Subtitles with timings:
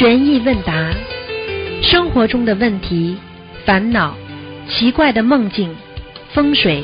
[0.00, 0.72] 悬疑问答，
[1.82, 3.18] 生活中的问题、
[3.66, 4.16] 烦恼、
[4.66, 5.76] 奇怪的梦境、
[6.32, 6.82] 风水，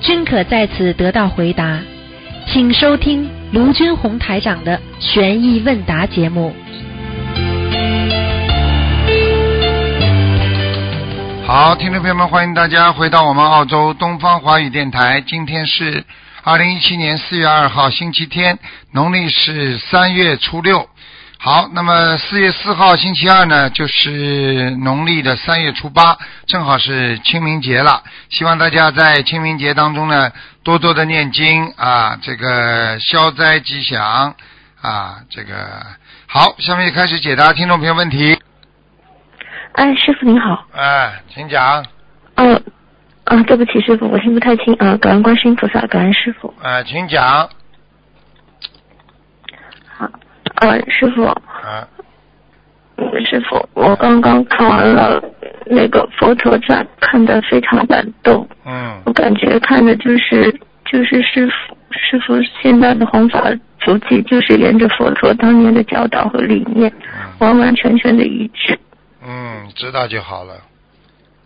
[0.00, 1.78] 均可在此得到回答。
[2.48, 6.52] 请收听卢军红台长的悬疑问答节目。
[11.46, 15.22] 好，听众朋友们，欢迎大家回到我们澳洲东方华语电台。
[15.24, 16.02] 今天是
[16.42, 18.58] 二零一七年四月二号，星期天，
[18.90, 20.88] 农历是三月初六。
[21.40, 28.02] 好，那么四月四号星期二呢，就是农历的三月初八，正好是清明节了。
[28.28, 30.32] 希望大家在清明节当中呢，
[30.64, 34.34] 多多的念经啊，这个消灾吉祥
[34.82, 35.54] 啊，这个
[36.26, 36.56] 好。
[36.58, 38.36] 下面开始解答听众朋友问题。
[39.72, 40.66] 哎，师傅您好。
[40.74, 41.86] 哎，请讲。
[42.34, 42.60] 哦，
[43.24, 44.96] 啊，对不起，师傅，我听不太清啊。
[44.96, 46.52] 感恩观世音菩萨，感恩师傅。
[46.60, 47.48] 哎，请讲。
[49.96, 50.10] 好，
[50.60, 51.86] 呃，师傅，啊，
[52.96, 55.22] 嗯师傅，我刚刚看完了
[55.66, 58.48] 那个佛陀传，看得非常感动。
[58.66, 60.52] 嗯我感觉看的就是
[60.84, 63.40] 就是师傅师傅现在的弘法
[63.78, 68.78] 足迹，就是沿着佛陀当年的教导和理念，嗯完完全全的一致。
[69.24, 70.54] 嗯，知道就好了。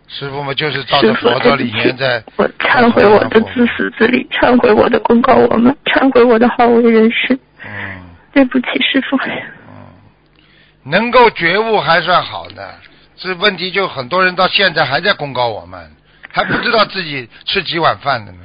[0.07, 2.23] 师傅们就是照着，佛陀理念在。
[2.35, 7.37] 我忏悔我的自私自利，忏悔我的功高我们，忏悔我的好为人师。
[7.65, 8.02] 嗯
[8.33, 9.15] 对不起，师傅。
[9.17, 9.31] 嗯，
[10.83, 12.73] 能够觉悟还算好的，
[13.15, 15.91] 这问题就很多人到现在还在公告我们，
[16.31, 18.39] 还不知道自己吃几碗饭的呢，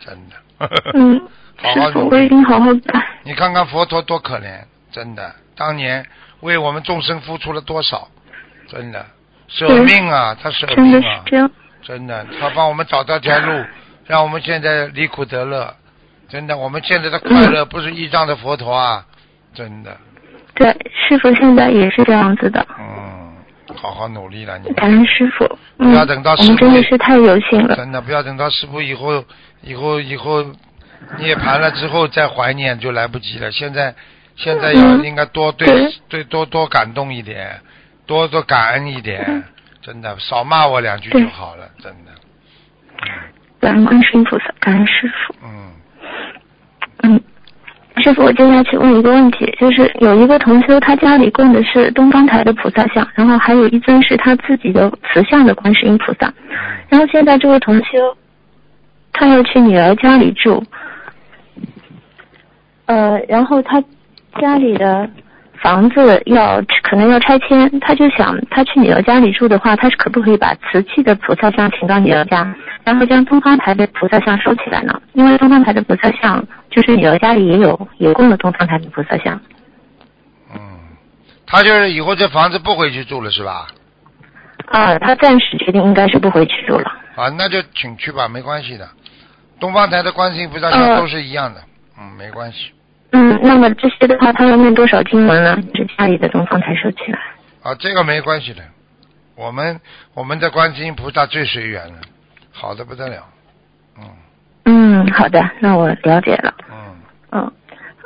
[0.00, 0.70] 真的。
[0.94, 1.20] 嗯，
[1.56, 3.06] 好好师傅，努力我一定好好改。
[3.24, 4.60] 你看看佛陀多可怜，
[4.92, 6.06] 真的，当年
[6.40, 8.08] 为我们众生付出了多少，
[8.68, 9.04] 真的
[9.48, 11.24] 舍命啊，他舍命啊。
[11.82, 13.64] 真的，他帮我们找到条路，
[14.06, 15.74] 让我们现在离苦得乐。
[16.28, 19.04] 真的，我们现在的快乐不是依仗着佛陀啊，
[19.54, 19.96] 真的，
[20.54, 22.66] 对，师傅现在也是这样子的。
[22.78, 23.32] 嗯，
[23.76, 25.44] 好好努力了，你感恩师傅。
[25.78, 27.76] 嗯，不要等到师傅们真的是太有幸了。
[27.76, 29.24] 真的不要等到师傅以后、
[29.62, 30.44] 以后、以后
[31.18, 33.50] 涅槃了之后再怀念就来不及了。
[33.52, 33.94] 现在
[34.36, 37.60] 现在要嗯应该多对对对多多感动一点，
[38.06, 39.44] 多多感恩一点，
[39.82, 42.12] 真的少骂我两句就好了，真的。
[43.60, 45.34] 感恩观世音菩萨，感恩师傅。
[45.42, 45.73] 嗯嗯，
[48.02, 56.32] 师傅，我接下去问一个问题，就是有一个同修，他家里供的是东方台的菩萨像，然后还有一尊是他自己的慈像的观世音菩萨。
[56.88, 58.16] 然后现在这位同修，
[59.12, 60.62] 他要去女儿家里住，
[62.86, 63.82] 呃，然后他
[64.40, 65.08] 家里的
[65.64, 72.54] 房子要可能要拆迁，他就想他去女儿家里住的话，他是可不可以把瓷器的菩萨像请到女儿家，
[72.84, 75.00] 然后将东方台的菩萨像收起来呢？
[75.14, 79.40] 因为东方台的菩萨像就是女儿家里也有也供了东方台的菩萨像。
[80.52, 80.60] 嗯，
[81.46, 83.66] 他就是以后这房子不回去住了是吧？
[84.66, 86.92] 啊，他暂时决定应该是不回去住了。
[87.16, 88.86] 啊，那就请去吧，没关系的。
[89.58, 91.62] 东方台的观世音菩萨像呃都是一样的，
[91.98, 92.73] 嗯，没关系。
[93.16, 95.56] 嗯，那么这些的话，他要念多少经文呢？
[95.76, 97.18] 是家里的东方台收起来。
[97.62, 98.60] 啊，这个没关系的，
[99.36, 99.80] 我们
[100.14, 102.00] 我们的观世音菩萨最随缘了，
[102.50, 103.24] 好的不得了，
[103.96, 104.04] 嗯
[104.64, 106.52] 嗯，好的，那我了解了。
[106.68, 106.76] 嗯，
[107.30, 107.52] 嗯，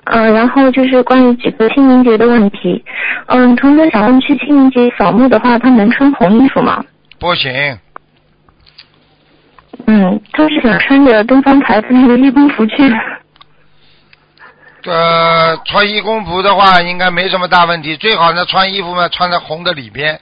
[0.04, 2.84] 嗯，然后就是关于几个清明节的问题。
[3.28, 6.84] 嗯，同学想问，去清明节扫墓的话，他能穿红衣服吗？
[7.18, 7.50] 不行，
[9.86, 12.92] 嗯，他是想穿着东方台的那个义工服去。
[14.88, 20.18] 呃，穿义工服的话应该没什么大问题，最好呢穿衣服嘛穿在红的里边，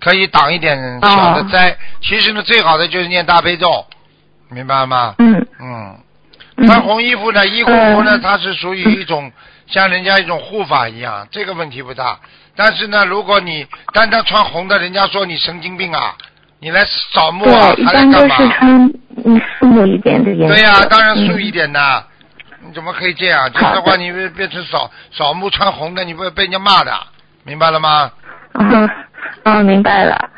[0.00, 1.76] 可以挡一点小的灾。
[2.02, 3.86] 其实呢，最好的就是念大悲咒，
[4.50, 5.14] 明白吗？
[5.18, 5.98] 嗯嗯，
[6.56, 9.30] 嗯穿红衣服呢，义工服呢，呃它是属于一种
[9.66, 12.18] 像人家一种护法一样，这个问题不大。
[12.56, 16.16] 但是呢，如果你单单穿红的，人家说你神经病啊，
[16.60, 18.36] 你来扫墓啊，对，一还来般都干嘛？
[18.36, 18.92] 是穿
[19.24, 20.54] 嗯肃穆一点的颜色。
[20.54, 21.52] 对呀、当然素一嗯。
[21.52, 21.80] 点的。
[21.80, 22.13] 你
[22.74, 23.50] 怎么可以这样？
[23.52, 26.92] 这样的话，你变变成扫扫墓穿红的，你会被人家骂的，
[27.44, 28.10] 明白了吗？
[28.54, 28.90] 嗯，
[29.44, 30.30] 嗯，明白了。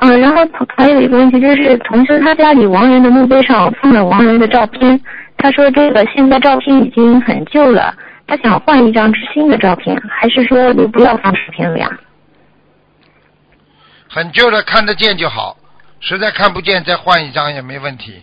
[0.00, 0.42] 嗯，然后
[0.76, 5.00] 还有一个问题就是，同学他家里亡人的墓碑上放了亡人的照片，
[5.36, 7.94] 他说这个现在照片已经很旧了，
[8.26, 11.88] 他想换一张新的照片，还是说你不要放照片了呀？
[14.08, 15.56] 很旧的看得见就好，
[16.00, 18.22] 实在看不见再换一张也没问题。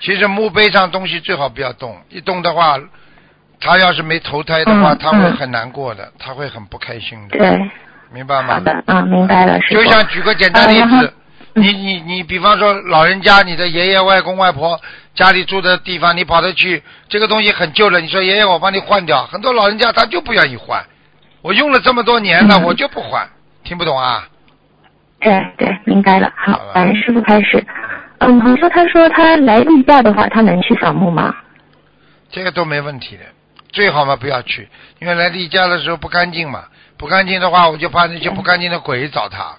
[0.00, 2.78] 其实墓碑上东西最好不要动，一动的话，
[3.60, 7.70] 他要是没投胎的话，他会很难过的，他会很不开心的，对，
[8.12, 8.54] 明白吗？
[8.54, 11.12] 好的，嗯，明白了，就像举个简单例子，
[11.54, 14.80] 你你你，比方说老人家，你的爷爷外公外婆
[15.14, 20.84] 家里住的地方，你跑得去，这个东西很旧了，你说爷爷我帮你换掉，很多老人家他就不愿意换，
[21.42, 23.26] 我用了这么多年了，嗯我就不换，
[23.64, 24.28] 听不懂啊？
[25.18, 26.30] 对对，明白了。
[26.36, 27.64] 好好了，感恩师傅开始。
[28.18, 31.34] 嗯，你说他说他来例假的话，他能去扫墓吗？
[32.30, 33.22] 这个都没问题的，
[33.76, 34.66] 最好嘛不要去，
[35.00, 36.64] 因为来例假的时候不干净嘛，
[36.96, 39.54] 不干净的话，我就怕那些不干净的鬼找他。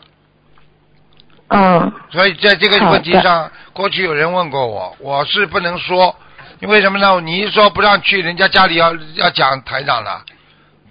[1.49, 6.15] 嗯所以在这个问题上，过去有人问过我，我是不能说，
[6.61, 7.21] 因为什么呢？
[7.21, 10.25] 你一说不让去，人家家里要要讲台长了。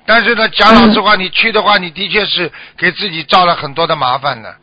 [0.07, 4.55] 但是呢，讲老实话，你去的话，你的确是给自己造了很多的麻烦的。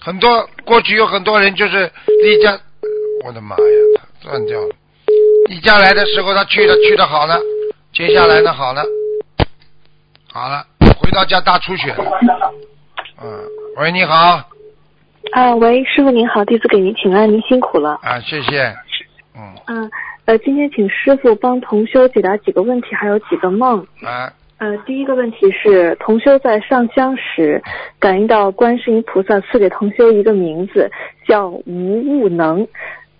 [0.00, 1.90] 很多过去有很多人就是
[2.22, 2.56] 例假，
[3.24, 3.64] 我的妈呀，
[3.96, 4.68] 它断掉了。
[5.48, 7.40] 例假来的时候，他去了去的好了，
[7.98, 8.84] 接下来呢好了，
[10.32, 10.64] 好了，
[11.00, 12.04] 回到家大出血了。
[13.20, 13.26] 嗯，
[13.76, 14.40] 喂，你好，
[15.32, 17.98] 啊，喂，师傅您好，弟子给您请安，您辛苦了。
[18.00, 18.72] 啊，谢谢，
[19.36, 19.90] 嗯，嗯，
[20.26, 23.84] 呃，今天请师傅帮同修解答几个问题，还有几个梦。
[24.04, 27.60] 啊，呃，第一个问题是，同修在上香时
[27.98, 30.88] 感应到观世音菩萨赐给同修一个名字，
[31.26, 32.64] 叫无物能。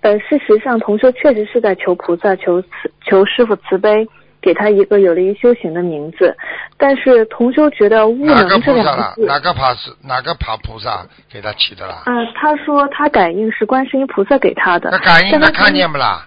[0.02, 2.68] 呃，事实上，同修确实是在求菩萨、求慈、
[3.04, 4.06] 求师傅慈悲，
[4.48, 6.34] 给他一个有利于修行的名字。
[6.78, 8.96] 但是，同修觉得“物哪个能”这菩萨了？
[8.96, 12.04] 两个字，哪个爬是哪个爬菩萨给他起的啦？
[12.06, 14.88] 呃，他说他感应是观世音菩萨给他的。
[14.90, 16.26] 那感应但他他看见不啦？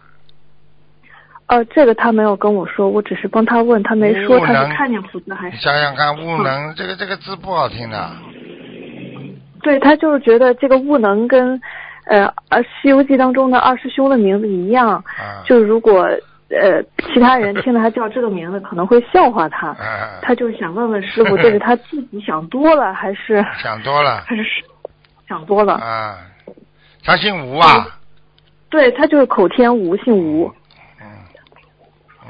[1.48, 5.58] 呃，这个他没有跟我说，我只是帮他问，他没说他是看见菩萨还是？
[5.58, 8.12] 想想看，悟能这个这个字不好听的，
[9.64, 11.60] 对他就是觉得这个悟能跟
[12.06, 16.08] 呃呃《西游记》当中的二师兄的名字一样，啊，就如果
[16.52, 16.84] 呃
[17.14, 19.70] 其他人听到他叫这个名字，可能会笑话他。
[19.70, 24.44] 啊，他就是想问问师傅，这是他自己想多了， 还是想多了还是
[25.28, 25.74] 想多了？
[25.76, 26.18] 啊。
[27.04, 28.00] 他姓吴啊，
[28.70, 30.52] 对他就是口天吴，姓吴。
[31.02, 31.08] 嗯
[32.28, 32.30] 嗯，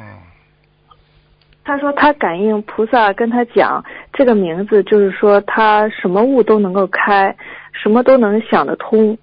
[1.65, 3.83] 他说他感应菩萨跟他讲
[4.13, 7.35] 这个名字，就是说他什么悟都能够开，
[7.73, 9.17] 什么都能想得通。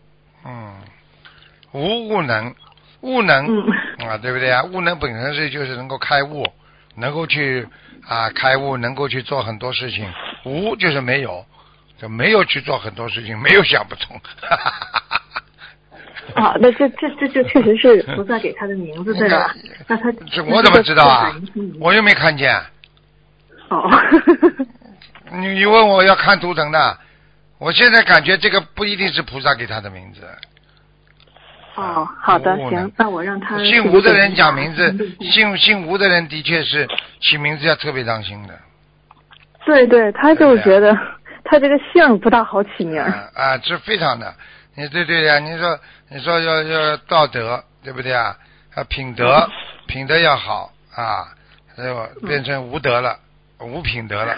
[0.44, 0.74] 嗯，
[1.72, 2.54] 无物能，
[3.02, 4.62] 物能、嗯啊，对不对啊？
[4.64, 6.44] 悟能本身是就是能够开悟，
[6.96, 7.66] 能够去
[8.06, 10.10] 啊开悟，能够去做很多事情。
[10.44, 11.44] 无就是没有，
[11.98, 14.20] 就没有去做很多事情，没有想不通。
[16.34, 19.54] 啊，那这这这就确实是菩萨给他的名字，对吧？
[19.86, 21.34] 那他 这我怎么知道啊？
[21.80, 22.54] 我又没看见。
[23.70, 23.90] 哦，
[25.32, 26.98] 你你问我要看图腾的，
[27.58, 30.20] 我现在感觉这个不一定是菩萨给他的名字。
[31.78, 36.88] 哦，好的，行，那我让他姓吴的人讲名字，姓姓吴的人的确是
[37.20, 38.58] 起名字要特别当心的。
[39.64, 40.96] 对对，他就是觉得
[41.44, 43.00] 他这个姓不大好起名。
[43.00, 44.34] 啊啊，这非常的，
[44.74, 45.78] 你对对呀，你说
[46.08, 48.36] 你说要要道德，对不对啊？
[48.74, 49.48] 啊，品德，
[49.86, 51.28] 品德要好啊，
[51.76, 53.16] 哎呦，变成无德了，
[53.60, 54.34] 无品德了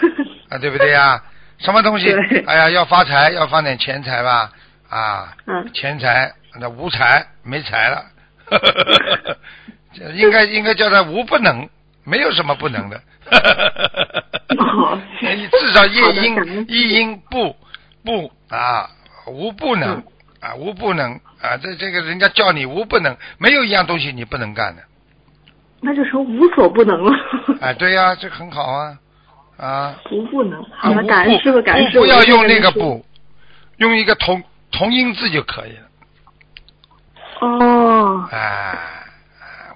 [0.49, 1.19] 啊，对不对呀？
[1.57, 2.13] 什么东西？
[2.45, 4.51] 哎呀，要发财，要放点钱财吧，
[4.89, 8.03] 啊，嗯，钱财那无才没才了，
[9.93, 11.67] 这 应该应该叫他无不能，
[12.03, 13.01] 没有什么不能的。
[14.57, 17.55] 哦你至少夜莺一音不
[18.03, 18.89] 不啊，
[19.27, 20.03] 无不能嗯
[20.41, 24.81] 啊，无不能啊，这这个人家叫你无不能，没有一样东西你不能干的。
[25.79, 27.11] 那就成无所不能了。
[27.61, 28.97] 啊，对呀、这很好啊
[29.57, 29.95] 啊。
[30.11, 30.61] 无不能。
[30.61, 31.99] 啊好的，无感恩不师傅，感恩师傅。
[31.99, 33.05] 不不要用那个不，
[33.77, 35.87] 用一个同同音字就可以了。
[37.41, 38.79] 哦，啊，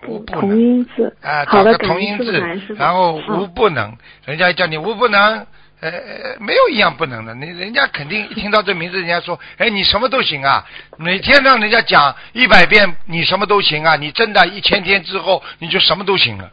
[0.08, 1.16] 无不同音字。
[1.22, 2.32] 啊，找个同音字。
[2.78, 5.46] 然后无嗯不能，人家叫你无不能。
[5.82, 10.66] 呃，呃没有一样不能的，你人家肯定一听到这名字，人家说，哎，你什么都行啊！
[10.98, 13.96] 每天让人家讲一百遍，你什么都行啊！
[13.98, 16.50] 你真的，一千天之后，你就什么都行了。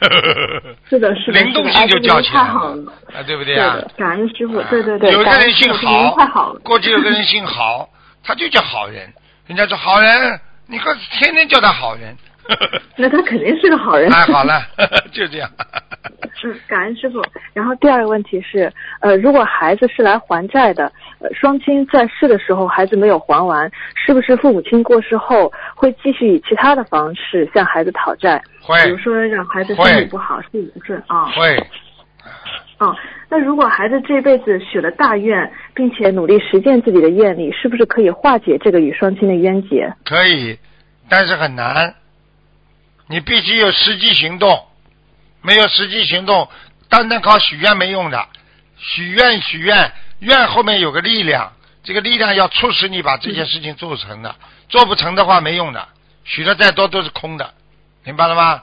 [0.88, 2.92] 是的，是的，灵动性就叫起来了。
[3.14, 3.76] 啊，对不对啊？
[3.76, 6.52] 的，感恩师傅，啊对对对，有个人姓好郝，。
[6.62, 7.88] 过去有个人姓郝，
[8.22, 9.12] 他就叫好人，
[9.46, 12.16] 人家说好人，你可天天叫他好人。
[12.96, 14.10] 那他肯定是个好人。
[14.10, 14.62] 哎，好了，
[15.12, 15.50] 就这样。
[16.44, 17.20] 嗯，感恩师傅。
[17.52, 28.40] 然后第二个问题是，呃，如果孩子是来还债的，呃，双亲在世的时候孩子没有还完，是不是父母亲过世后会继续以其他的方式向孩子讨债？
[28.62, 31.26] 会比如说让孩子身会体不好，事业不顺啊。
[31.32, 31.54] 会，
[32.80, 32.94] 嗯，
[33.28, 39.92] 那如果孩子这辈子许了大愿，并且努力实践自己的愿力，是不是可以化解这个与双亲的冤结？
[40.04, 40.58] 可以，
[41.08, 41.94] 但是很难。
[43.08, 44.66] 你必须有实际行动，
[45.42, 46.48] 没有实际行动，
[46.88, 48.28] 单单靠许愿没用的。
[48.76, 54.36] 许愿许愿，愿后面有个力量，这个力量要促使你把这件事情做成的。
[54.68, 55.88] 做不成的话没用的，
[56.22, 57.54] 许的再多都是空的，
[58.04, 58.62] 明白了吗？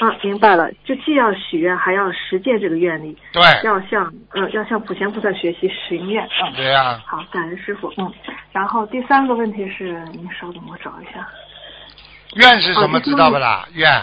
[0.00, 6.52] 啊，明白了，就既要许愿，还要实践这个愿力，对，要向呃要向普贤菩萨学习行愿啊。
[6.54, 7.92] 对呀、好，感恩师傅。
[7.96, 8.12] 嗯，
[8.52, 11.26] 然后第三个问题是，您稍等，我找一下。
[12.34, 13.66] 愿是什么知道不啦？
[13.72, 14.02] 愿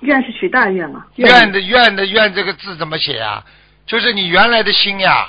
[0.00, 1.04] 愿是许大愿嘛？
[1.16, 3.44] 愿的愿的愿这个字怎么写啊？
[3.86, 5.28] 就是你原来的心呀，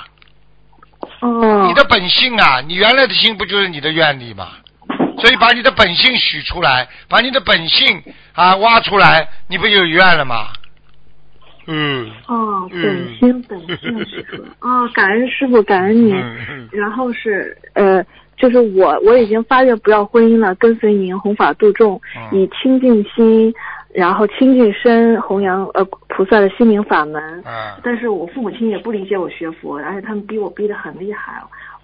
[1.20, 4.48] 哦，你的本性啊，你原来的心不就是你的愿力吗？
[5.20, 8.02] 所以把你的本性许出来，把你的本性
[8.34, 10.48] 啊挖出来，你不就有愿了吗？
[11.70, 14.48] 嗯哦，嗯本心本性许出来。
[14.60, 16.16] 哦，感恩师傅，感恩您。
[16.16, 18.02] 嗯嗯然后是呃，
[18.38, 22.00] 就是我我已经发愿不要婚姻了，跟随您弘法度众，
[22.32, 23.52] 嗯以清净心，
[23.92, 27.22] 然后清净身弘扬呃菩萨的心灵法门。
[27.44, 31.38] 嗯但是我父母亲也不理解我学佛，而且他们逼我逼得很厉害，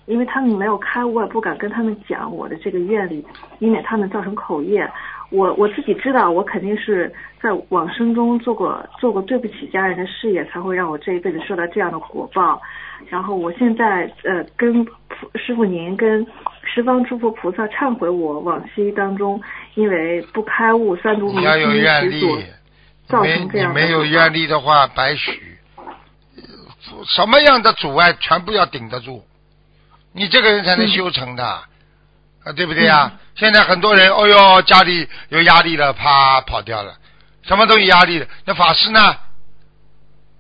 [0.07, 3.25] 因为他们没有开悟，我也不敢跟他们讲我的这个愿力，
[3.59, 4.91] 以免他们造成口业。
[5.31, 12.61] 我我自己知道，我肯定是在往生中做过做过对不起家人的事业，才会让我这一辈子受到这样的果报。
[13.09, 14.87] 然后我现在呃跟
[15.35, 16.25] 师傅您跟
[16.63, 19.41] 十方诸佛菩萨忏悔我往昔当中
[19.75, 22.45] 因为不开悟三毒迷你要有心愿力
[23.07, 25.33] 造成这样的没有愿力的话，白许。
[27.07, 29.23] 什么样的阻碍全部要顶得住，
[30.15, 33.13] 你这个人才能修成的，啊，对不对呀？
[33.35, 36.95] 现在很多人，哦哟，家里有压力了，啪跑掉了，
[37.43, 38.29] 什么都有压力的。
[38.45, 39.17] 那法师呢？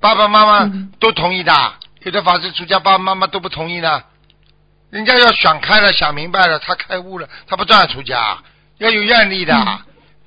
[0.00, 1.52] 爸爸妈妈嗯都同意的，
[2.02, 4.04] 有的法师出家，爸爸妈妈都不同意呢。
[4.90, 8.38] 人家要想开了，想明白了，他开悟了，他不照样出家？
[8.78, 9.78] 要有愿力的，嗯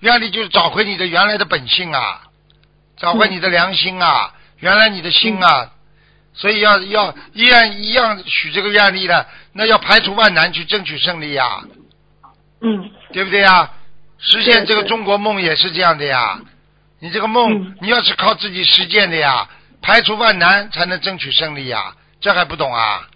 [0.02, 2.22] 愿力就是找回你的原来的本性啊，
[2.98, 5.72] 找回你的良心啊，原来你的心啊，
[6.38, 11.62] 所以要要一样一样许这个愿力的，那要排除万难去争取胜利呀、
[12.62, 13.72] 嗯对不对呀？
[14.20, 16.40] 实现这个中国梦也是这样的呀。
[17.00, 19.48] 你这个梦，嗯你要是靠自己实践的呀，
[19.82, 21.94] 排除万难才能争取胜利呀。
[22.20, 23.08] 这还不懂啊？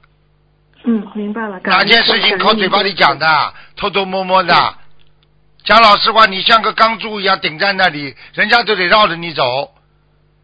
[0.84, 1.60] 嗯，明白了。
[1.63, 3.18] 哪件事情靠嘴巴里讲？
[3.18, 4.75] 的，偷偷摸摸的？
[5.63, 9.72] 讲老实话，你像个钢柱一样顶在那里，人家都得绕着你走。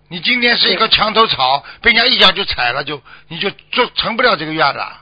[0.09, 5.01] 你今天是一个墙头草，被人家一脚就踩了，就你就就成不了这个院了。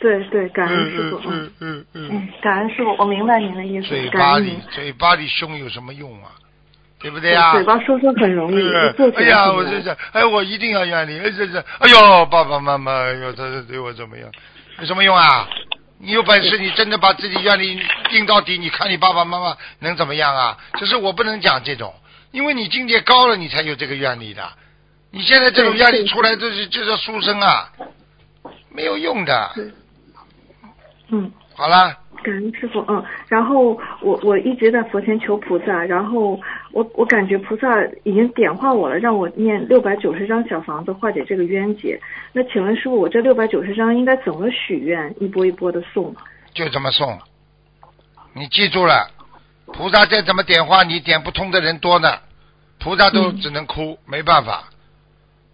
[0.00, 1.20] 对对，感恩师傅。
[1.30, 3.88] 嗯嗯嗯嗯，感恩师傅，我明白您的意思。
[3.88, 4.58] 嘴巴里。
[4.70, 6.32] 嘴巴里凶有什么用啊？
[6.98, 7.52] 对不对呀？
[7.52, 8.62] 嘴巴说说很容易，
[8.96, 14.28] 做起来哎呀，我这是，哎，我一定要怨你，哎，这这，哎呦，爸爸妈妈，哎呦，他他对我怎么样？
[14.80, 15.48] 有什么用啊？
[15.98, 20.58] 你有本事，你真的把自己怨力硬到底，你看你爸爸妈妈能怎么样啊？
[20.78, 21.94] 只是我不能讲这种，
[22.32, 24.42] 因为你境界高了，你才有这个愿力的。
[25.10, 27.70] 你现在这种愿力出来，这是这叫书生啊，
[28.70, 29.50] 没有用的。
[31.08, 31.30] 嗯。
[31.54, 36.40] 好了，感恩师傅，嗯，然后我我一直在佛前求菩萨，然后
[36.72, 37.68] 我我感觉菩萨
[38.04, 42.00] 已经点化我了，让我念六百九十张小房子化解这个冤结。
[42.32, 45.14] 那请问师傅，我这六百九十张应该怎么许愿？
[45.20, 46.16] 一波一波的送？
[46.54, 47.18] 就这么送。
[48.32, 49.10] 你记住了，
[49.72, 52.18] 菩萨再怎么点化你，点不通的人多呢，
[52.78, 54.64] 菩萨都嗯只能哭，没办法。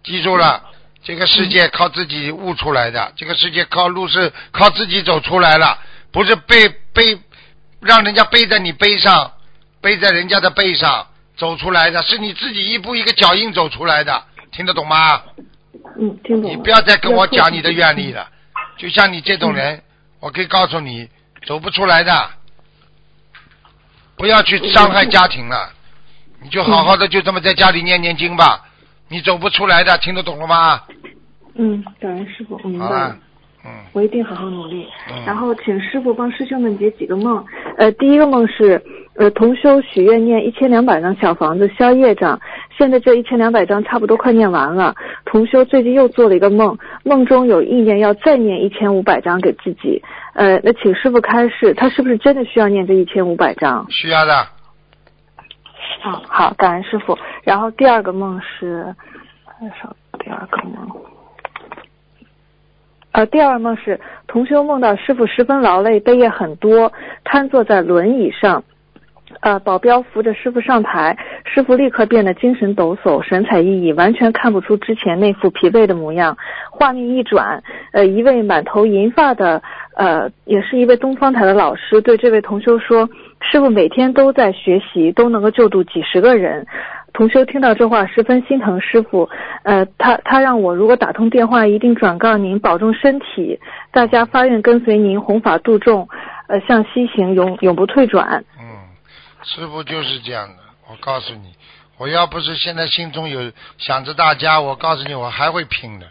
[0.03, 0.63] 记住了，
[1.03, 5.79] 这个世界靠自己悟出来的，这个世界靠路是靠自己走出来了，
[6.11, 7.19] 不是背背
[7.81, 9.31] 让人家背在你背上，
[9.81, 11.07] 背在人家的背上
[11.37, 15.21] 走出来的，是你自己一步一个脚印走出来的，听得懂吗？
[15.99, 16.51] 嗯，听懂。
[16.51, 18.21] 你不要再跟我讲你的愿力了。
[18.21, 18.29] 了，
[18.77, 19.81] 就像你这种人，
[20.19, 21.09] 我可以告诉你，
[21.45, 22.29] 走不出来的。
[24.19, 25.71] 不要去伤害家庭了，
[26.43, 28.59] 你就好好的就这么在家里念念经吧，
[29.07, 30.81] 你走不出来的，听得懂了吗？
[31.55, 33.17] 嗯，感恩师傅，我明白了了。，
[33.65, 34.87] 嗯我一定好好努力。
[35.09, 37.43] 嗯然后请师傅帮师兄们解几个梦。
[37.77, 38.81] 呃，第一个梦是，
[39.15, 42.39] 呃，同修许愿念一千两百张小房子消业障，
[42.77, 44.95] 现在这一千两百张差不多快念完了。
[45.25, 50.01] 同修最近又做了一个梦，梦中有意念要再念一千五百张给自己。
[50.39, 53.85] 呃，那请师傅开示，他是不是真的需要念这一千五百章？
[53.89, 54.33] 需要的，
[56.01, 57.17] 啊，好，感恩师傅。
[57.43, 58.95] 然后第二个梦是，
[60.17, 60.89] 第二个梦。
[63.11, 66.93] 呃，第二个梦是同修梦到师傅十分劳累，背业很多，
[67.25, 68.63] 瘫坐在轮椅上。
[69.41, 71.15] 呃，保镖扶着师傅上台，
[71.45, 76.35] 师傅立刻变得精神抖擞、神采奕奕，完全看不出之前那副疲惫的模样。
[76.71, 77.61] 画面一转，
[77.93, 79.61] 呃，一位满头银发的，
[79.99, 83.09] 呃，也是一位东方台的老师，对这位同修说
[83.43, 86.65] ：“师傅每天都在学习，都能够救度几十个人。”
[87.11, 89.29] 同修听到这话，十分心疼师傅。
[89.63, 93.59] 呃，他他让我如果打通电话，一定转告您保重身体，
[93.91, 96.07] 大家发愿跟随您弘法度众，
[96.47, 98.45] 呃，向西行，永永不退转。
[98.57, 98.63] 嗯，
[99.43, 100.55] 师傅就是这样的。
[100.87, 101.51] 我告诉你，
[101.97, 106.05] 我要不是现在心中有想着大家，我告诉你，我还会拼的，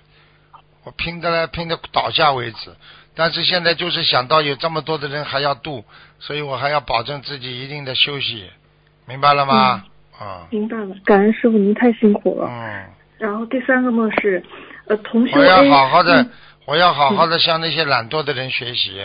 [0.85, 2.71] 我拼的来拼的倒下为止。
[3.19, 5.85] 但是现在就是想到有这么多的人还要度，
[6.21, 8.49] 所以我还要保证自己一定的休息，
[9.07, 9.83] 明白了吗？
[10.17, 12.47] 啊，明白了，感恩师傅您太辛苦了。
[12.49, 12.87] 嗯，
[13.19, 14.41] 然后第三个梦是，
[14.87, 16.31] 呃，同学我要好好的嗯，
[16.65, 19.05] 我要好好的向那些懒惰的人学习，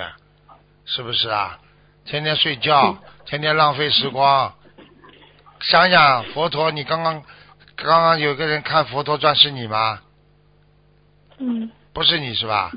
[0.86, 1.58] 是不是啊？
[2.06, 4.54] 天天睡觉，天天浪费时光。
[5.60, 7.24] 想想佛陀，你刚刚
[7.76, 10.02] 刚刚有个人看佛陀传是你吗？
[11.40, 12.72] 嗯，不是你是吧？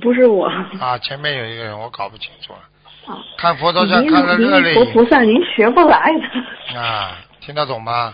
[0.00, 0.46] 不是我。
[0.80, 2.58] 啊，前面有一个人，我搞不清楚了。
[2.58, 6.78] 啊看佛陀像看了热泪佛菩萨您学不来的。
[6.78, 8.12] 啊，听得懂吗？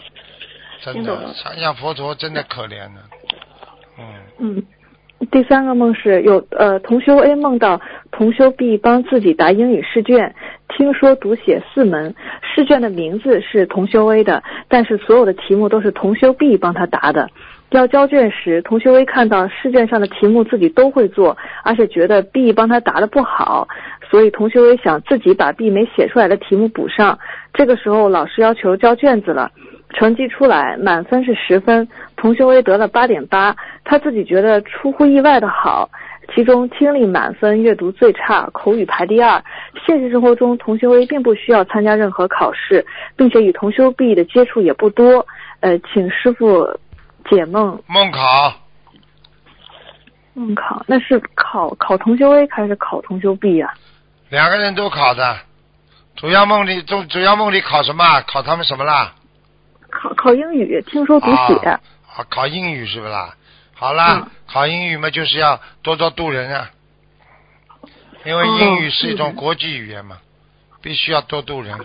[0.81, 3.01] 真的，听懂想想佛陀真的可怜呢。
[3.99, 4.05] 嗯，
[4.39, 4.63] 嗯，
[5.33, 7.81] 第三个梦是有呃，同修 A 梦到
[8.13, 10.35] 同修 B 帮自己答英语试卷，
[10.69, 17.31] 听说读写四门，试卷的名字是同修 A 的，但是所有的题目都是同修 B 帮他答的。
[17.77, 23.69] 要交卷时，同修 A 看到试卷上的题目自己都会做，而且觉得 B 帮他答的不好，
[24.11, 27.19] 所以同修 A 想自己把 B 没写出来的题目补上。
[27.53, 29.51] 这个时候老师要求交卷子了，
[29.91, 35.91] 成绩出来，满分是十分，同修 A 得了八点八，他自己觉得出乎意外的好。
[36.35, 39.45] 其中听力满分，阅读最差，口语排第二。
[39.87, 45.27] 现实生活中，同学 A 并不需要参加任何考试，并且与同修 B 的接触也不多。
[45.61, 46.67] 呃，请师傅
[47.29, 48.55] 解梦梦考
[50.35, 53.73] 梦考，那是考考同修 A 还是考同修 B 呀、
[54.31, 55.39] 两个人都考的，
[56.17, 58.21] 主要梦里主主要梦里考什么？
[58.23, 59.15] 考他们什么啦？
[59.91, 61.55] 考考英语，听说读写。
[61.69, 61.81] 啊，
[62.17, 63.35] 啊考英语是不啦？
[63.75, 66.71] 好啦，嗯考英语嘛，就是要多多渡人啊，
[68.25, 70.19] 因为英语是一种国际语言嘛，
[70.83, 71.79] 必须要多渡人。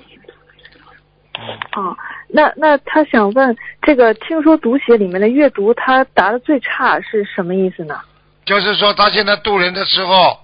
[1.38, 1.46] 嗯，
[1.76, 1.96] 哦，
[2.28, 8.00] 那那他想问，这个听说读写里面的阅读，他答的最差是什么意思呢？
[8.46, 10.38] 就是说他现在渡人的时候，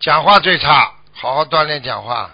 [0.00, 2.30] 讲话最差，好好锻炼讲话。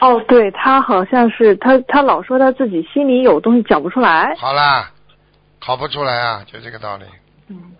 [0.00, 4.34] 哦，对他好像是他他老说他自己心里有东西讲不出来。
[4.36, 4.90] 好啦，
[5.60, 7.04] 考不出来啊，就这个道理。
[7.48, 7.72] 嗯，嗯，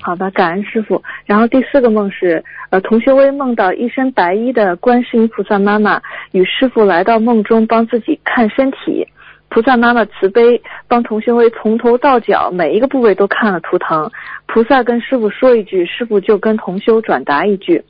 [0.00, 1.02] 好的，感恩师傅。
[1.26, 6.00] 然后第四个梦是，呃，同学微梦到一身白衣的观世音菩萨妈妈
[6.32, 9.06] 与师傅来到梦中帮自己看身体。
[9.48, 14.10] 菩萨妈妈慈悲，帮同学微从头到脚每一个部位都看了图腾。
[14.46, 17.84] 菩萨跟师傅说一句，师傅就跟同修转达一句。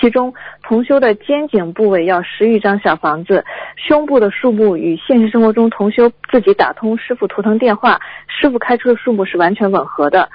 [0.00, 3.44] 其中同修的肩颈部位要十余张小房子，
[3.76, 10.28] 胸部的数目与现实生活中同修自己打通师傅图腾电话，师傅开出的数目是完全吻合的。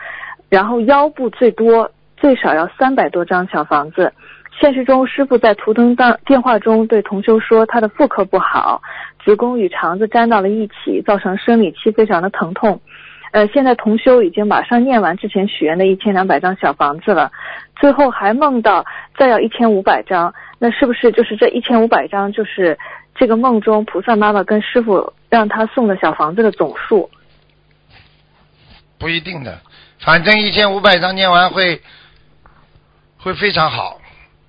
[0.49, 4.13] 然后腰部最多最少要三百多张小房子。
[4.59, 8.81] 现实中，师傅在图腾当电话中对同修说，他的妇科不好，
[9.23, 12.81] 子宫与肠子粘到了一起，造成生理期非常的疼痛。
[13.31, 17.31] 呃，现在同修已经马上念完之前许愿的一千两百张小房子了，
[17.75, 18.83] 最后还梦到
[19.15, 22.79] 再要一千五百张，那是不是就是这一千五百张就是
[23.13, 27.07] 这个梦中菩萨妈妈跟师傅让他送的小房子的总数？
[28.97, 29.59] 不一定的，
[29.99, 31.81] 反正一千五百张念完会
[33.17, 33.99] 会非常好。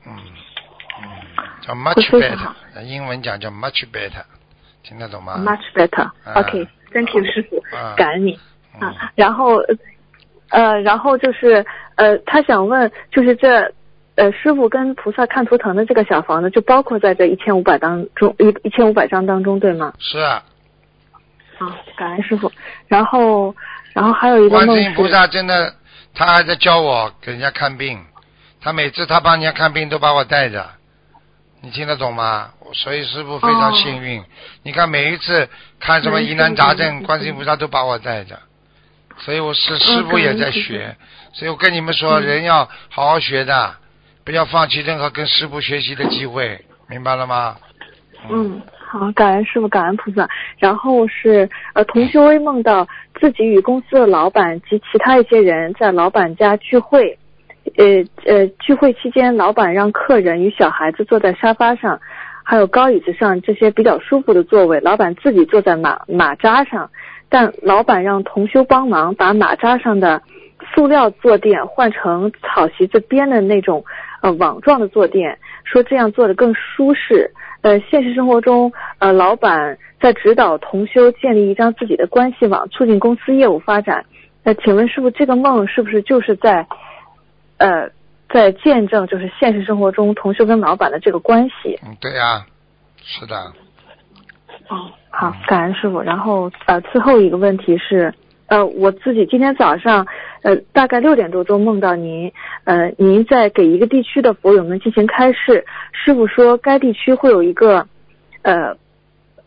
[0.07, 0.13] 嗯
[1.01, 1.07] 嗯，
[1.61, 4.23] 叫 much better，英文讲叫 much better，
[4.83, 6.05] 听得懂吗 Much better.
[6.25, 8.39] 啊 OK，Thank you，师傅啊，感恩你
[8.81, 9.13] 嗯啊。
[9.15, 9.57] 然后
[10.51, 11.65] 呃，然后就是
[11.97, 13.73] 呃，他想问，就是这
[14.17, 19.93] 呃，师傅跟菩萨看图腾的这个小房子，就包括在这一千五百当中一一千五百张当中，对吗？
[19.99, 20.43] 是啊，
[21.59, 22.51] 啊，感恩师傅。
[22.87, 23.55] 然后
[23.99, 25.75] 然后还有一个观世音菩，萨真的，
[26.15, 28.05] 他还在教我给人家看病，
[28.61, 30.71] 他每次他帮人家看病都把我带着，
[31.63, 32.51] 你听得懂吗？
[32.75, 34.23] 所以师傅非常哦幸运。
[34.63, 35.49] 你看每一次
[35.81, 38.39] 看什么嗯疑难杂症，观世音菩萨都把我带着，
[39.19, 40.97] 所以我师嗯师傅也在学，
[41.33, 42.23] 所以我跟你们说，嗯。
[42.23, 43.75] 人要好好学的，
[44.25, 47.57] 不要放弃任何跟师傅学习的机会，明白了吗？
[48.31, 50.27] 嗯，好，感恩师傅，感恩菩萨。
[50.57, 52.89] 然后是呃，同修微梦到
[53.21, 57.19] 自己与公司的老板及其他一些人在老板家聚会，
[57.77, 57.85] 呃
[58.25, 62.01] 呃，聚会期间，老板让客人与小孩子坐在沙发上，
[62.43, 66.91] 还有高椅子上这些比较舒服的座位，老板自己坐在马马扎上，
[67.29, 70.23] 但老板让同修帮忙把马扎上的
[70.75, 73.85] 塑料坐垫换成草席子编的那种
[74.23, 77.31] 呃网状的坐垫，说这样坐的更舒适。
[77.69, 84.07] 呃，现实生活中，呃，老板在指导同修建立一张自己的关系网，促进公司业务发展。
[84.43, 86.67] 那请问师傅，这个梦是不是就是在，
[87.59, 87.91] 呃，
[88.31, 91.79] 在见证就是现实生活中同修跟老板的这个关系？
[91.87, 92.47] 嗯，对呀、
[93.03, 93.37] 是的，
[94.69, 96.01] 哦，好，感恩师傅。
[96.01, 98.15] 然后呃，最后一个问题是，
[98.49, 100.07] 呃，我自己今天早上
[100.43, 102.33] 呃大概六点多钟梦到您，
[102.65, 107.87] 呃，您在给一个地区的佛友们进行开示，师傅说该地区会有一个
[108.43, 108.75] 呃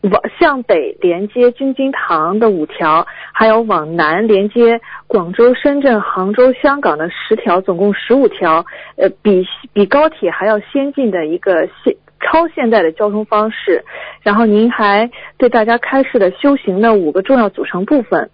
[0.02, 8.64] 往向北连接京津塘的五条，还有往南连接广州、深圳、杭州、香港的十条，总共十五条，
[8.96, 13.84] 呃，比比高铁还要先进的一个现超现代的交通方式。
[14.22, 18.30] 然后您还对大家开示了修行的五个重要组成部分。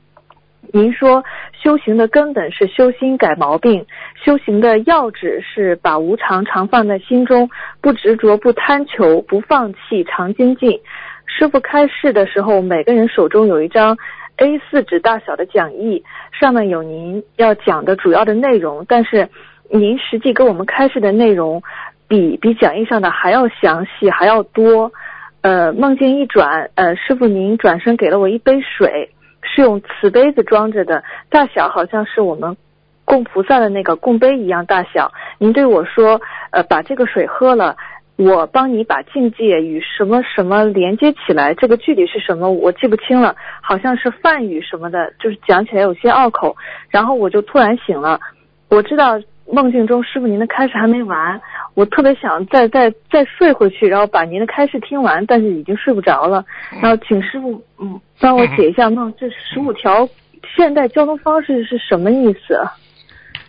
[0.72, 1.24] 您说
[1.62, 3.86] 修行的根本是修心改毛病，
[4.22, 7.48] 修行的要旨是把无常常放在心中，
[7.80, 10.80] 不执着、不贪求、不放弃，常精进。
[11.26, 13.96] 师傅开示的时候，每个人手中有一张
[14.36, 16.04] A 4纸大小的讲义，
[16.38, 19.28] 上面有您要讲的主要的内容，但是
[19.70, 21.62] 您实际给我们开示的内容
[22.08, 24.92] 比比讲义上的还要详细，还要多。
[25.40, 29.10] 呃，梦境一转，呃，师傅您转身给了我一杯水，
[29.42, 32.56] 是用瓷杯子装着的，大小好像是我们
[33.04, 35.12] 供菩萨的那个供杯一样大小。
[35.38, 36.20] 您对我说，
[36.50, 37.76] 呃，把这个水喝了，
[38.16, 46.56] 我帮你把境界与什么什么连接起来，这个具体是什么我记不清了，好像是梵语什么的，就是讲起来有些拗口。
[46.90, 48.20] 然后我就突然醒了，
[48.68, 49.20] 我知道
[49.50, 51.40] 梦境中师傅您的开示还没完，
[51.74, 56.44] 我特别想再再再睡回去，然后把您的开示听完，但是已经睡不着了。
[56.82, 60.08] 然后请师傅嗯帮我解一下梦，这十五条
[60.56, 62.60] 现代交通方式是什么意思？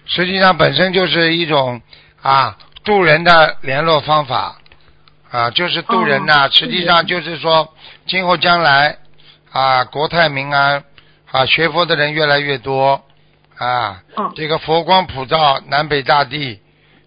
[0.05, 1.81] 实际上本身就是一种
[2.21, 4.55] 啊渡人的联络方法
[5.29, 7.67] 啊，就是渡人呐、哦实际上就是说，
[8.07, 8.97] 今后将来
[9.51, 10.83] 啊国泰民安
[11.31, 13.03] 啊，学佛的人越来越多
[13.59, 16.61] 啊，哦这个佛光普照南北大地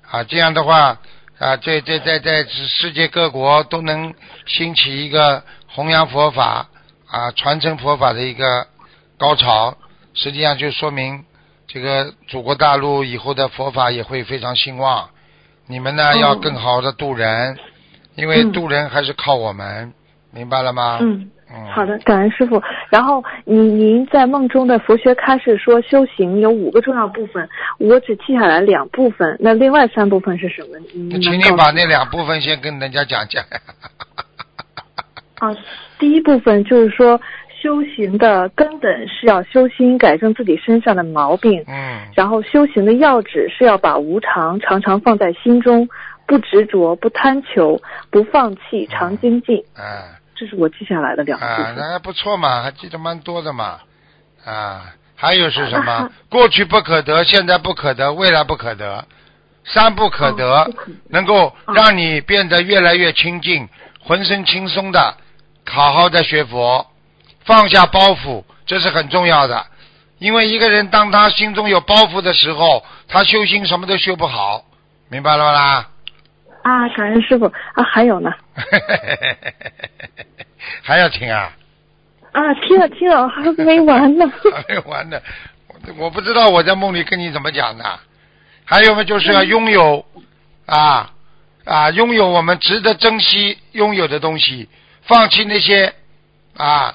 [0.08, 0.98] 啊，这样的话
[1.38, 4.14] 啊，这这在在世界各国都能
[4.46, 6.68] 兴起一个弘扬佛法
[7.08, 8.66] 啊、传承佛法的一个
[9.18, 9.76] 高潮，
[10.14, 11.24] 实际上就说明
[11.66, 15.08] 这个祖国大陆以后的佛法也会非常兴旺。
[15.66, 17.58] 你们呢哦要更好的渡人，
[18.14, 19.94] 因为嗯渡人还是靠我们，
[20.30, 20.98] 明白了吗？
[21.00, 21.30] 嗯。
[21.54, 22.62] 嗯，好的，感恩师傅。
[22.88, 30.78] 然后您您在梦中的佛学开示说，修行有五个重要部分，我只记下来两部分，那另外三部分是什么？
[31.20, 33.44] 请你把那两部分先跟人家讲讲。
[35.40, 35.54] 啊，
[35.98, 37.20] 第一部分就是说，
[37.60, 41.64] 修行的根本是要修心，改正自己身上的毛病。
[41.66, 45.88] 嗯然后修行的要旨是要把无常常常放在心中，
[46.26, 49.58] 不执着，不贪求，不放弃，常精进。
[49.74, 53.78] 啊这是我记下来的两个啊，那还不错嘛，还记得蛮多的嘛。
[54.44, 56.10] 啊，还有是什么啊？
[56.28, 59.04] 过去不可得，现在不可得，未来不可得，
[59.64, 63.68] 三不可得，哦不可得能够让你变得越来越清净，
[64.02, 65.16] 浑身轻松的，
[65.64, 66.90] 好好的学佛，
[67.44, 69.64] 放下包袱，这是很重要的。
[70.18, 74.64] 因为一个人当他心中有包袱的时候，他修心什么都修不好，
[75.08, 75.88] 明白了吧啦？
[76.62, 78.32] 啊，感恩师傅啊，还有呢
[80.82, 81.52] 还要听啊？
[82.32, 84.24] 啊，听了听了还没完呢。
[84.54, 85.20] 还没完呢，
[85.66, 87.84] 我我不知道我在梦里跟你怎么讲的。
[88.64, 90.04] 还有嘛，就是要拥有
[90.66, 91.12] 啊
[91.64, 94.68] 啊，拥有我们值得珍惜拥有的东西，
[95.02, 95.92] 放弃那些
[96.56, 96.94] 啊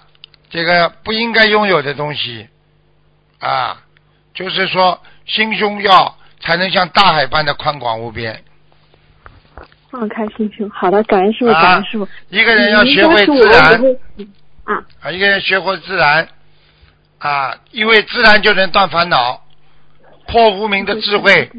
[0.50, 2.48] 这个不应该拥有的东西
[3.40, 3.84] 啊，
[4.34, 8.44] 就是说心胸要才能像大海般的宽广无边。
[9.98, 12.08] 放开心胸，好的，感恩师傅，啊感恩师傅。
[12.30, 13.82] 一个人要学会自然
[14.64, 16.28] 啊，啊，一个人学会自然
[17.18, 19.42] 啊，因为自然就能断烦恼，
[20.28, 21.50] 破无明的智慧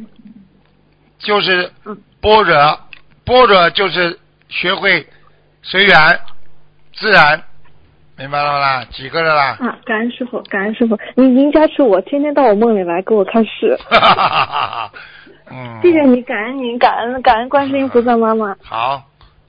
[1.18, 2.80] 就是嗯般若，
[3.24, 4.16] 般若就是
[4.48, 5.04] 学会
[5.62, 6.20] 随缘
[6.94, 7.42] 自然，
[8.16, 8.84] 明白了吗啦？
[8.92, 9.58] 几个了啦？
[9.60, 13.76] 啊，感恩师傅，感恩师傅，您您加持我，天天到我梦里来给我开示。
[15.50, 19.02] 嗯，谢谢你，感恩您，感恩感恩观世音菩萨妈妈，好，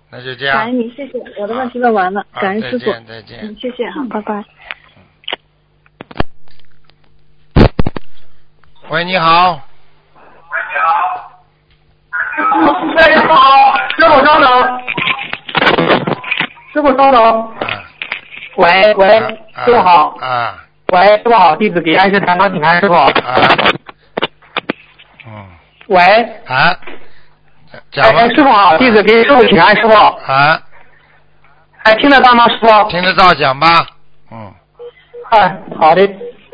[0.09, 0.57] 那就这样。
[0.57, 4.43] 感恩您，谢谢，我的问题问完了，好感恩师傅再见，再见嗯，谢谢，好，拜拜。
[8.89, 9.59] 喂，你好。
[12.95, 14.81] 喂，师傅好，师傅稍等，
[16.73, 17.23] 师傅稍等。
[17.23, 17.83] 啊
[18.55, 19.17] 喂喂，
[19.53, 22.93] 啊师傅好，啊喂，师傅好，弟子给安师台长请安，师傅。
[22.93, 23.13] 啊，
[25.25, 25.45] 嗯
[25.89, 25.97] 喂，
[26.45, 26.77] 啊，
[27.91, 29.91] 讲哎吧哎，师傅好，弟子给师傅请安，师傅。
[29.93, 30.61] 啊，
[31.83, 32.89] 哎，听得到吗，师傅？
[32.89, 33.67] 听得到讲吧，
[34.31, 34.53] 嗯
[35.31, 36.07] 哎，好的。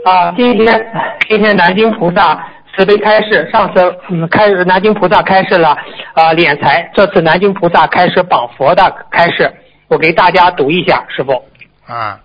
[0.06, 0.92] 啊，今天
[1.28, 5.70] 今天南京菩萨慈悲开示，上次嗯开南京菩萨开示了
[6.14, 9.52] 啊敛财，这次南京菩萨开始绑佛的开示，
[9.90, 11.44] 我给大家读一下，师傅。
[11.88, 12.18] 啊，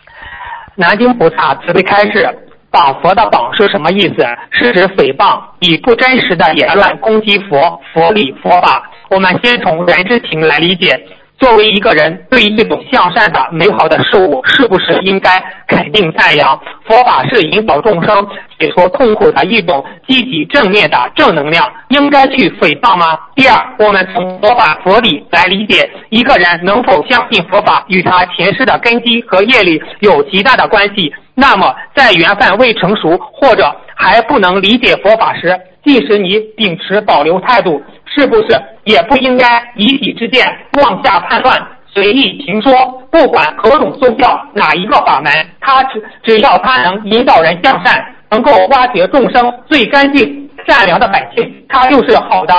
[0.76, 2.28] 南京菩萨慈悲开示，
[2.70, 4.24] 谤佛的谤是什么意思？
[4.52, 8.90] 是指诽谤，以不真实的言论攻击佛、佛理、佛法。
[9.08, 10.98] 我们先从人之情来理解。
[11.40, 16.60] 作为一个人，对于一种向善的、美好的事物，是不是应该肯定赞扬？
[16.86, 23.18] 佛法是引导众生解脱痛苦的一种积极正面的正能量，应该去诽谤吗？
[23.34, 31.10] 第二，我们从佛法佛理来理解，一个人能否相信佛法，与他前世的根基和业力有极大的关系。
[31.34, 37.82] 那么，在缘分未成熟或者还不能理解佛法时，即使你秉持保留态度，
[38.14, 39.46] 是不是也不应该
[39.76, 40.46] 以己之见
[40.82, 42.72] 妄下判断，随意评说？
[43.10, 52.54] 不管何种宗教，哪一个法门，他只只要他能引导人向善，能够挖掘众生最干净善良的本性，他就是好的。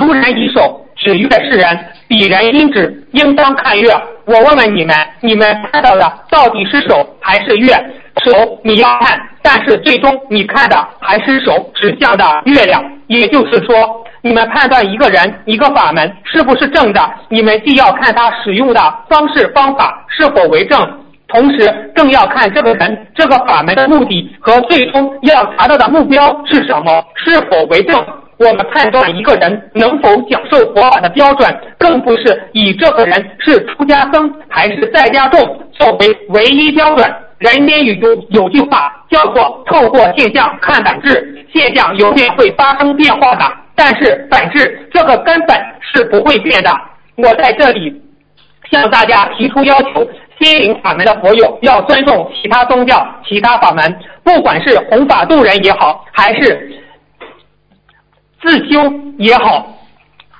[0.00, 3.90] 如人以手指月世人，彼人因指应当看月。
[4.24, 7.74] 我问问你们，你们看到的到底是手还是月？
[8.24, 12.82] 手你要看，但是最终你看的还是手指向的月亮。
[13.06, 13.74] 也就是说，
[14.22, 20.78] 你们判断一个人、一个法门是不是正的，你们既要看他使用的方式方法是否为正，
[21.26, 28.04] 同时更要看这个人、这个法门的目的和最终要达到的目标是什么，是否为正。
[28.38, 35.40] 我们判断一个人能否讲受佛法的标准，更不是以这个人是出家僧还是在家众
[35.72, 37.12] 作为唯一标准。
[37.40, 46.70] 人间语中有句话叫做“透过现象看本质”，现象有天会发生变化的，但是本质这个根本是不会变的。
[47.16, 47.98] 我在这里
[48.70, 50.06] 向大家提出要求：
[50.38, 56.82] 心灵法门的佛友要尊重其他宗教、其他法门，不管是弘法度人也好，还是
[58.42, 59.66] 自修也好。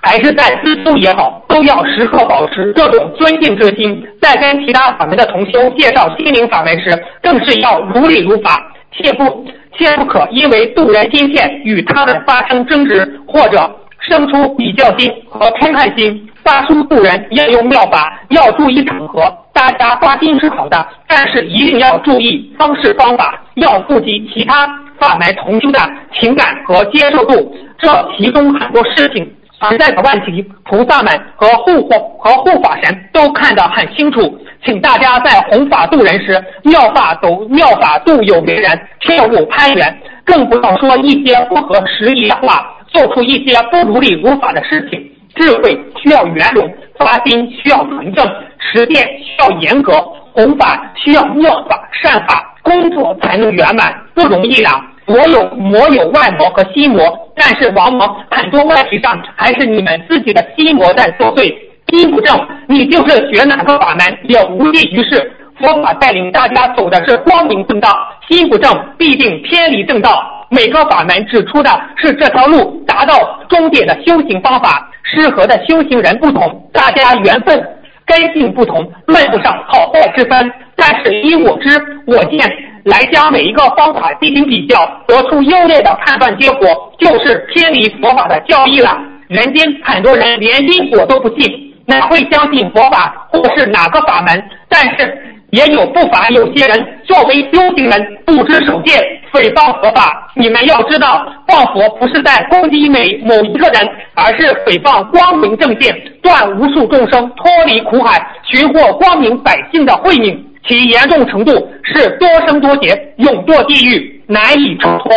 [0.03, 4.03] 还是在私修也好，都要时刻保持这种尊敬之心。
[4.21, 6.91] 在跟其他法门的同修介绍心灵法门时，
[7.23, 8.61] 更是要如理如法，
[8.93, 9.45] 切不
[9.77, 16.27] 切不可因为度人心切与他们发生争执，或者生出比较心和嗔恨心。
[16.43, 19.23] 发出度人要用妙法，要注意场合。
[19.53, 24.67] 大家发心是好的，但是一定要注意方式方法，要顾及其他
[24.99, 25.79] 法门同修的
[26.19, 27.55] 情感和接受度。
[27.79, 29.31] 这其中很多事情。
[29.61, 45.07] 存在的问题，菩萨们和护法和护法神都看得很清楚，请大家在弘法度人时，妙法度妙法度有缘人，切勿攀缘，更不要说一些不合时宜的话，做出一些不如理如法的事情。
[45.37, 46.69] 智慧需要圆融，
[46.99, 48.27] 发心需要纯正，
[48.59, 49.93] 实践需要严格，
[50.33, 54.87] 弘法需要妙法善法，工作才能圆满，不容易啊。
[55.11, 57.03] 魔有魔有外魔和心魔，
[57.35, 61.53] 但是往往很多问题上还是你们自己的心魔在作祟。
[61.89, 65.33] 心不正，你就是学哪个法门也无济于事。
[65.59, 67.91] 佛法带领大家走的是光明正道，
[68.29, 70.47] 心不正必定偏离正道。
[70.49, 73.15] 每个法门指出的是这条路达到
[73.49, 77.61] 终点的修行方法，适合的修行人不同，大家缘分
[78.11, 80.53] 根性不同，论不上好坏之分。
[80.75, 81.69] 但是依我知
[82.07, 82.39] 我见。
[82.85, 86.67] 来将每一个方法进行比较，得出优劣的判断结果，
[86.99, 88.99] 就是偏离佛法的教义了。
[89.29, 94.43] 人间很多人连因果都不信，哪会相信佛法或是哪个法门？
[94.71, 98.97] 但是也有不乏有些人作为修行人不知守戒，
[99.33, 100.31] 诽谤佛法。
[100.35, 110.47] 你们要知道，谤佛不是在攻击每某一个人，而是诽谤光明正见，断无数众生脱离苦海，寻获光明百姓的慧命。
[110.69, 115.11] 其严重程度是多生多劫，永堕地狱，难以超脱。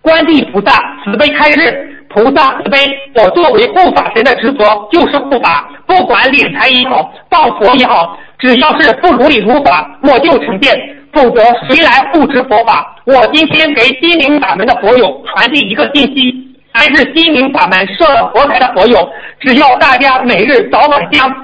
[0.00, 0.72] 观地菩萨
[1.04, 2.78] 慈悲开示，菩萨慈悲，
[3.14, 10.70] 我作为护法神的职责就是护法，不管敛财也好，报佛也好，只要是不如理如法，我就惩戒，
[11.12, 12.96] 否则谁来护持佛法？
[13.04, 16.34] 我今天给心灵法门的佛友传递一个信息，
[16.72, 19.08] 还是心灵法门设佛台的佛友，
[19.40, 21.34] 只要大家每日早晚香。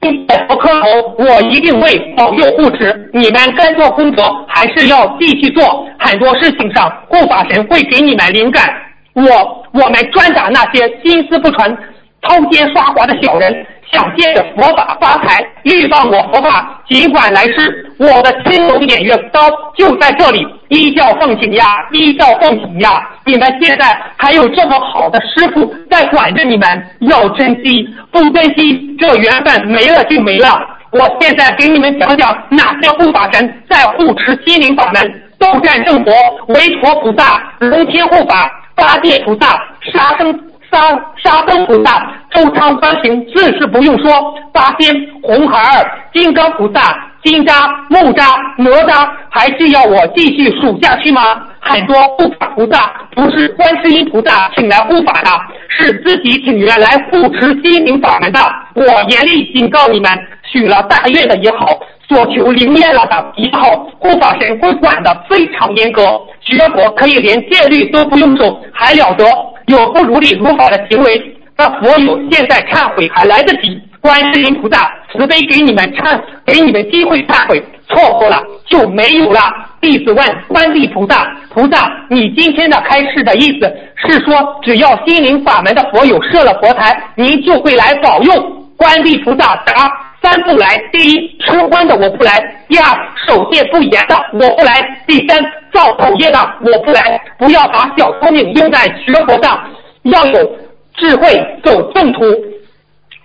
[0.00, 3.10] 不磕头，我一定会保佑护持。
[3.12, 5.86] 你们该做功德还是要继续做。
[5.98, 8.72] 很多事情上，护法神会给你们灵感。
[9.14, 9.24] 我
[9.72, 11.76] 我们专打那些心思不纯、
[12.22, 13.66] 偷奸耍滑的小人。
[13.90, 19.40] 想借着佛法发财，遇到我佛法，尽管来世，我的青龙偃月刀
[19.78, 23.08] 就在这里，依教奉行呀，依教奉行呀！
[23.24, 30.60] 你们现在还有这么好的师傅在管着你们，要珍惜，不珍惜，这缘分没了就没了。
[30.90, 36.12] 我现在给你们讲讲哪些护法神在护持心灵法门：斗战胜佛、
[36.48, 39.58] 韦陀菩萨、龙天护法、八戒菩萨、
[39.90, 40.47] 沙僧。
[40.70, 46.80] 沙沙僧菩萨、周昌观行自是不用说，八仙、红孩儿、金刚菩萨、
[47.24, 48.24] 金吒、木吒、
[48.58, 51.20] 哪吒，还是要我继续数下去吗？
[51.60, 55.30] 很多护法菩萨不是观世音菩萨请来护法的，
[55.68, 58.40] 是自己请愿来护持心灵法门的。
[58.74, 60.10] 我严厉警告你们，
[60.44, 61.66] 许了大愿的也好，
[62.08, 66.02] 所求灵验了的也好，护法神会管的非常严格。
[66.40, 69.24] 学佛可以连戒律都不用守，还了得？
[69.68, 73.80] 有不如理如法的行为，那佛友现在忏悔还来得及。
[74.00, 79.40] 观世音菩萨慈悲给你们忏，给你们机会忏悔，错过了就没有了。
[79.80, 88.32] 弟子问观地菩萨：菩萨，你今天的开示的意思是说，只要心灵法门的佛友设了佛台，您就会来保佑？
[88.76, 92.32] 观地菩萨答：三不来，第一，吃荤的我不来；
[92.68, 92.84] 第二，
[93.26, 94.72] 守戒不严的我不来；
[95.06, 95.40] 第三，
[95.72, 97.20] 造口业的我不来。
[97.38, 99.68] 不要把小聪明用在学佛上，
[100.02, 100.56] 要有
[100.96, 101.28] 智慧
[101.62, 102.20] 走正途。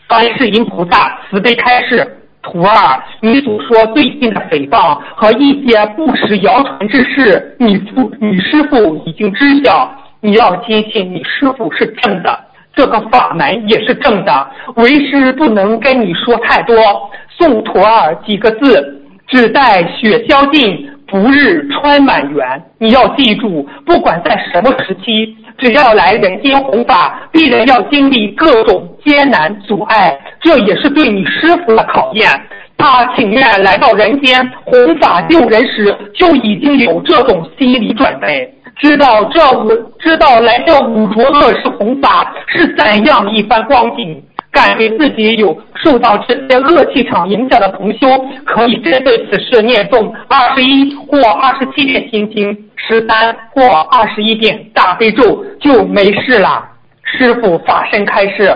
[0.08, 9.92] 观世音菩萨慈悲开示：徒儿，你所说最近的诽谤和一些不实谣传之事，你父你师父已经知晓。
[10.26, 12.40] 你要坚信你师父是正的，
[12.76, 14.48] 这个法门也是正的。
[14.76, 16.76] 为师不能跟你说太多，
[17.30, 22.64] 送徒儿几个字：只待雪消尽，不日穿满园。
[22.80, 25.38] 你要记住，不管在什么时期。
[25.56, 32.28] 只要来人间弘法，必然要经历各种艰难阻碍，这也是对你师傅的考验。
[32.76, 44.24] 他情愿来到人间弘法救人时，就已经有这种心理准备，知道这五知道来这五浊恶世弘法是怎样一番光景。
[44.52, 48.08] 感觉自己有受到这些恶气场影响的同修，
[48.46, 56.64] 可以针对此事念诵二十一或二十七遍心经，十三或二十一遍大悲咒，就没事了。
[57.04, 58.56] 师傅法身开示。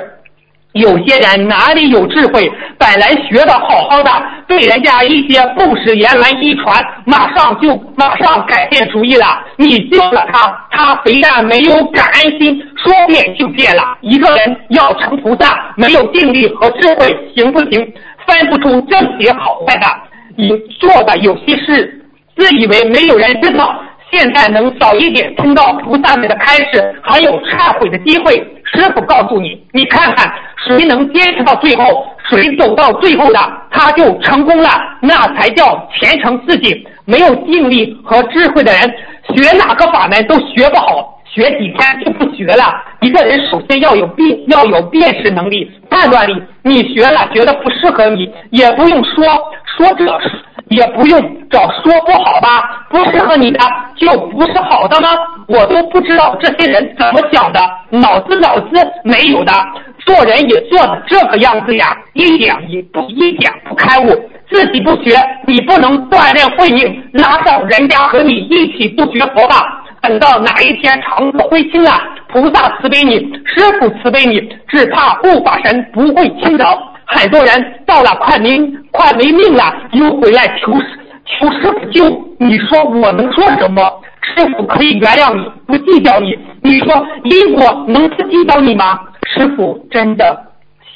[0.74, 2.52] 有些人哪里有智慧？
[2.78, 4.12] 本来学的好好的，
[4.48, 9.26] 对人家一些不实言闻一传，马上就马上改变主意了。
[9.56, 13.98] 你救了他，他非但没有感恩心，说变就变了。
[14.02, 17.94] 一个人要成菩萨，没有定力和智慧，行不行？
[18.28, 19.88] 分不出正邪好坏的。
[20.36, 20.50] 你
[20.80, 23.82] 做的有些事，自以为没有人知道。
[24.12, 28.42] 现在能早一点听到菩萨们的开示，还有忏悔的机会。
[28.74, 30.34] 师傅告诉你，你看看
[30.68, 33.40] 谁能坚持到最后，谁走到最后的，
[33.72, 34.70] 他就成功了。
[35.02, 36.88] 那才叫虔诚自己。
[37.06, 38.82] 没有定力和智慧的人，
[39.34, 42.64] 学哪个法门都学不好，学几天就不学了。
[43.00, 46.44] 一个人首先要有辨，要有辨识能力、判断力。
[46.64, 49.24] 你学了觉得不适合你，也不用说
[49.78, 50.06] 说这。
[50.70, 53.60] 也不用找说不好吧，不适合你的
[53.96, 55.10] 就不是好的吗？
[55.48, 58.70] 我都不知道这些人怎么想的，脑子脑子
[59.04, 59.54] 没有的，
[60.06, 64.08] 做人也做的这个样子呀，一点也不一点不开悟，
[64.50, 69.84] 自己不学，你不能锻炼慧命，拉上人家和你一起不学佛吧？
[70.02, 71.92] 等到哪一天肠子灰青了，
[72.28, 76.78] 菩萨慈悲你，师傅慈悲你，只怕护法神不会轻饶。
[77.08, 78.60] 很多人到了快没
[78.92, 80.74] 快没命了，又回来求
[81.26, 82.06] 求师傅救。
[82.38, 83.82] 你说我能说什么？
[84.22, 86.38] 师傅可以原谅你，不计较你。
[86.62, 89.00] 你说因果能不计较你吗？
[89.34, 90.38] 师傅真的，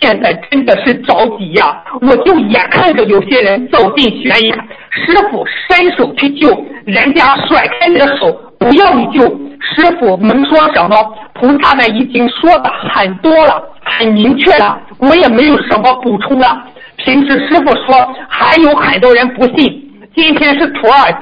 [0.02, 1.84] 现在真的是着急呀！
[2.02, 4.56] 我就眼看着有些人走进悬崖，
[4.89, 6.50] 师傅伸手去救，
[6.86, 9.24] 人家甩开你的手，不要你救。
[9.62, 10.95] 师傅能说什么？
[11.34, 16.63] 菩萨们已经说的很多了，很明确了，我也没有什么补充了。
[16.97, 21.15] 平时师傅说还有很多人不信，今天是徒儿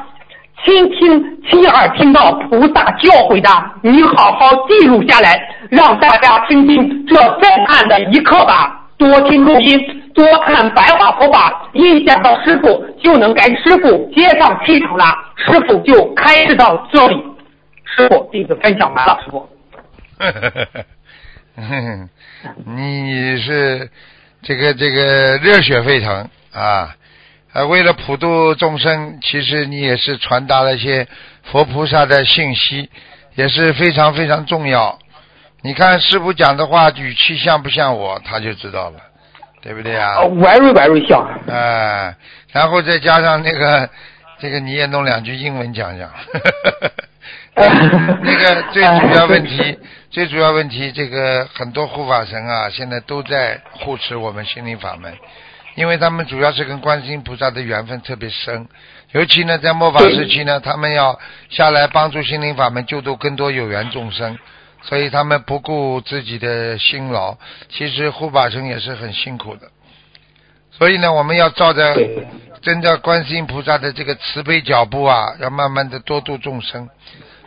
[0.66, 3.50] 亲听亲耳听到菩萨教诲的，
[3.82, 8.76] 你好好记录下来，让大家听听这震撼的一刻吧。
[8.98, 9.80] 多听录音，
[10.14, 15.06] 多看白话佛法，一想到师傅就能跟师傅接上气场了。
[15.38, 17.24] 师傅就开始到这里。
[18.00, 19.20] 师傅，弟子分享完了。
[19.26, 19.50] 师傅，
[22.66, 23.90] 你是
[24.42, 26.96] 这个这个热血沸腾啊！
[27.52, 31.06] 啊，为了普度众生，其实你也是传达了一些
[31.44, 32.90] 佛菩萨的信息，
[33.36, 34.98] 也是非常非常重要。
[35.62, 39.00] 你看师傅讲的话语气像不像我，他就知道了，
[39.62, 41.28] 对不对啊？Very very 像。
[41.50, 42.16] 哎，
[42.54, 43.90] 然后再加上那个
[44.40, 46.10] 这个，你也弄两句英文讲讲。
[48.22, 49.78] 那个最主要问题，
[50.10, 55.14] 最主要问题，这个很多护法神啊，现在都在护持我们心灵法门，
[55.76, 58.68] 因为他们主要是跟观世音菩萨的缘分特别深，
[59.12, 64.38] 尤其呢在末法时期呢，他们要下来帮助心灵法门救度更多有缘众生，
[64.84, 67.36] 所以他们不顾自己的辛劳，
[67.70, 69.70] 其实护法神也是很辛苦的。
[70.72, 72.26] 所以呢，我们要照着对
[72.64, 76.88] 跟着观世音菩萨的这个慈悲脚步啊，要慢慢的多度众生。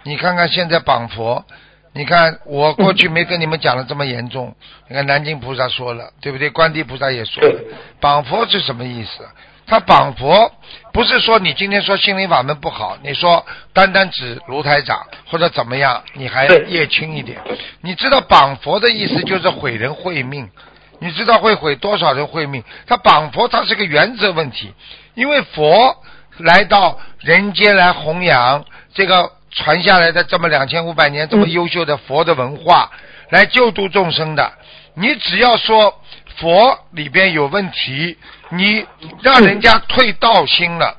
[0.05, 1.45] 你看看现在绑佛，
[1.93, 4.55] 你看我过去没跟你们讲的这么严重，
[4.89, 6.51] 你看南京菩萨说了，对不对？
[6.51, 7.61] 观地菩萨也说了，
[8.01, 9.29] 绑佛是什么意思？
[9.65, 10.53] 他绑佛
[10.93, 17.41] 不是说你今天说心灵法门不好，你说单单指卢台长或者怎么样，你还对业轻一点。
[17.81, 20.51] 你知道绑佛的意思就是毁人慧命，
[20.99, 22.65] 你知道会毁多少人慧命？
[22.87, 24.75] 他绑佛它是个原则问题，
[25.15, 25.97] 因为佛
[26.39, 32.91] 来到人间来弘扬这个传下来的这么两千五百年这么优秀的佛的文化，
[33.31, 34.53] 来救度众生的。
[34.95, 36.03] 你只要说
[36.37, 38.17] 佛里边有问题，
[38.51, 38.85] 你
[39.23, 40.97] 让人家退道心了，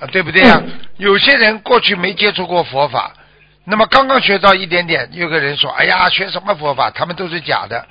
[0.00, 0.62] 啊，对不对啊？
[0.96, 3.12] 有些人过去没接触过佛法，
[3.64, 6.90] 那么刚刚学到一点点，有个人说：“哎呀，学什么佛法？
[6.90, 7.86] 他们都是假的。”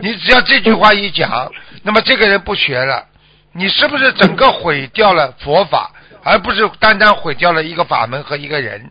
[0.00, 1.50] 你只要这句话一讲，
[1.82, 3.04] 那么这个人不学了，
[3.52, 5.92] 你是不是整个毁掉了佛法，
[6.22, 8.90] 而不是单单毁掉了一个法门和一个人？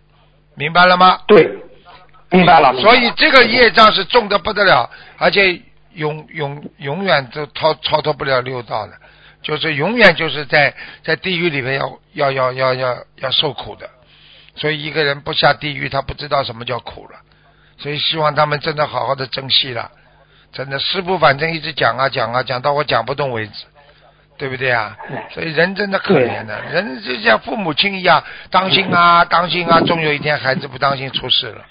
[0.55, 1.19] 明白了吗？
[1.27, 1.49] 对，
[2.31, 2.73] 明白了。
[2.79, 5.61] 所以这个业障是重的不得了，而且
[5.93, 8.93] 永永永远都超超脱不了六道的，
[9.41, 13.89] 就是永远就是在在地狱里面要要要要要要受苦的。
[14.55, 17.19] 所以一个人不下地狱，他不知道什么叫苦了。
[17.77, 19.91] 所以希望他们真的好好的珍惜了。
[20.53, 23.65] 真的，师傅反正一直讲啊讲啊讲到我讲不动为止，
[24.37, 24.97] 对不对啊？
[25.31, 31.61] 所以人真的可怜的，人就像父母亲一样，当心啊当心啊，终有一天孩子不当心出事了，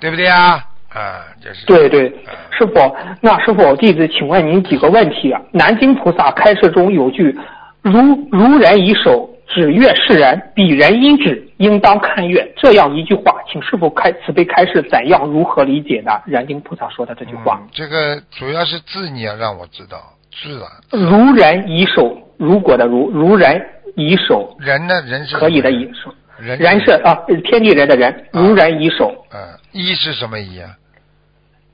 [0.00, 0.64] 对不对啊？
[0.88, 1.66] 啊，就是。
[1.66, 2.08] 对对。
[2.26, 5.40] 啊，师傅，那师傅弟子请问您几个问题啊？
[5.52, 7.38] 南京菩萨开示中有句
[7.82, 16.12] “如如人以手指月示人，彼人因指，应当看月”这样一句话，请师傅开慈悲开示怎样如何理解呢？
[16.26, 17.60] 南京菩萨说的这句话。
[17.62, 19.98] 嗯，这个主要是字你要让我知道
[20.30, 23.60] 字啊，“如人以手”，如果的如，如人
[23.96, 27.14] 以手，人呢人是可以的以手，人人是啊，
[27.44, 29.38] 天地人的人，如人以手，嗯，
[29.72, 30.70] 一是什么一啊？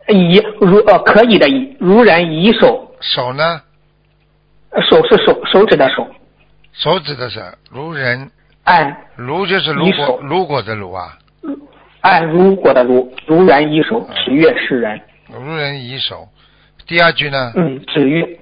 [0.09, 3.61] 以如呃可以的以，如人以手，手呢？
[4.70, 6.07] 呃手是手手指的手，
[6.72, 7.40] 手指的手
[7.70, 8.30] 如人，
[8.64, 11.16] 按如就是如果如果的如啊，
[12.00, 15.00] 按如果的如，如人以手，指月示人。
[15.28, 16.28] 如人以手。
[16.86, 17.52] 第二句呢？
[17.57, 18.38] 嗯，指月，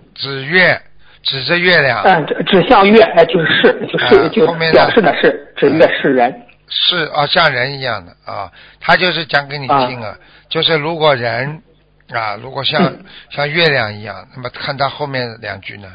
[0.14, 0.80] 指月，
[1.22, 6.42] 指着月亮，嗯，指指向月，哎，就是是，就是、啊就后面呢表示的是指月是人。
[6.68, 10.16] 是啊，像人一样的啊，他就是讲给你听啊，
[10.48, 11.60] 就是如果人
[12.10, 13.04] 啊，如果像、嗯。
[13.30, 15.88] 像月亮一样，那么看他后面两句呢，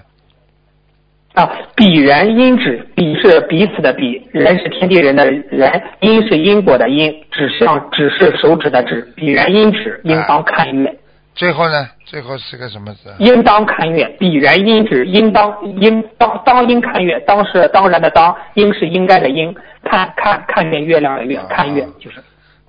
[1.33, 10.95] 啊，彼人因指，彼是彼此的彼，人是天地人的人，因是因果的因，指向指是手指的指，彼人因指，应当看月，
[11.37, 13.15] 最后呢，最后是个什么字？
[13.19, 22.21] 应当看月，必然因指，应当应当当应看月，当是当然的当，应是应该的应，看看看见月亮的月，看月就是。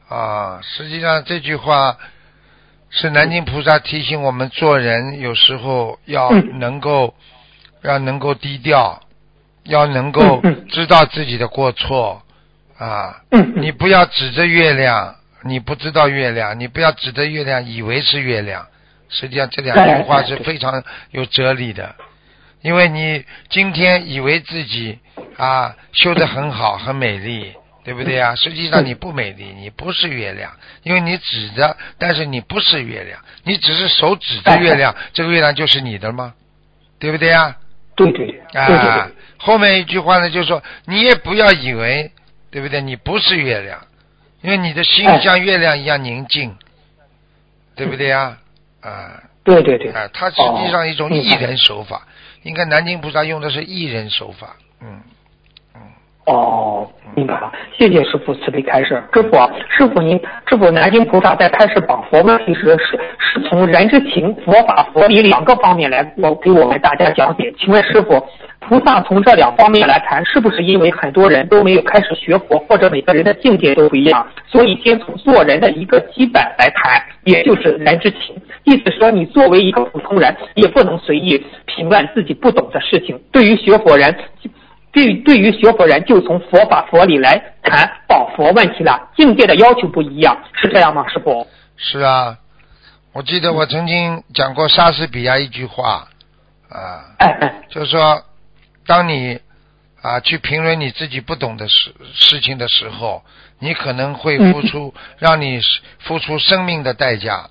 [0.09, 1.97] 啊，实际上这句话
[2.91, 7.15] 是南京菩萨提醒我们做人有时候要嗯能够、
[7.83, 9.01] 要能够低调，
[9.65, 12.23] 要能够知道自己的过错
[12.79, 13.23] 啊。
[13.57, 15.15] 你不要指着月亮，
[15.45, 18.67] 你不知道月亮，你不要指着月亮以为是月亮。
[19.11, 21.95] 实际上这两句话是非常有哲理的，
[22.61, 24.99] 因为你今天以为自己
[25.37, 28.35] 啊修得很好很美丽，对不对啊？
[28.35, 36.35] 实际上你不美丽，你不是月亮，因为你指着，但是你不是月亮，你只是手指着月亮，这个月亮就是你的吗？
[36.99, 37.57] 对不对啊？
[37.97, 42.13] 对对对对对啊，，后面一句话呢，就是说你也不要以为，
[42.51, 42.83] 对不对？
[42.83, 43.81] 你不是月亮，
[44.41, 46.57] 因为你的心哎像月亮一样宁静，
[47.75, 48.39] 对不对啊？
[48.81, 49.23] 啊。
[49.45, 52.07] 对对对，啊，它实际上一种艺人手法，
[52.43, 55.01] 应该南京菩萨用的是艺人手法，嗯
[56.29, 59.03] 哦，明白了，谢谢师傅慈悲开示。
[59.15, 59.39] 师傅，
[59.71, 67.51] 师傅您，师傅南京菩萨在开示绑佛问题时，是是从人之情、佛法、佛理两个方面来我给我们大家讲解。
[67.59, 68.23] 请问师傅，
[68.61, 78.37] 菩萨从这两方面来谈，是不是因为很多人都没有开始学佛，或者每个人的境界都不一样，所以先从做人的一个基本来谈，也就是人之情。
[78.65, 83.19] 意思说，你作为一个普通人，也不能随意评论自己不懂的事情。
[83.33, 84.15] 对于学佛人，
[84.93, 91.47] 对对于学佛人，就从佛法佛理来谈保佛问题了，境界的要求不一样，是这样吗，师傅？
[91.77, 92.37] 是啊，
[93.13, 96.09] 我记得我曾经讲过莎士比亚一句话
[96.71, 98.23] 啊，哎哎，就是说，
[98.87, 99.41] 当你
[100.03, 103.23] 啊去评论你自己不懂的事事情的时候，
[103.59, 105.61] 你可能会付出， 让你
[106.01, 107.49] 付出生命的代价，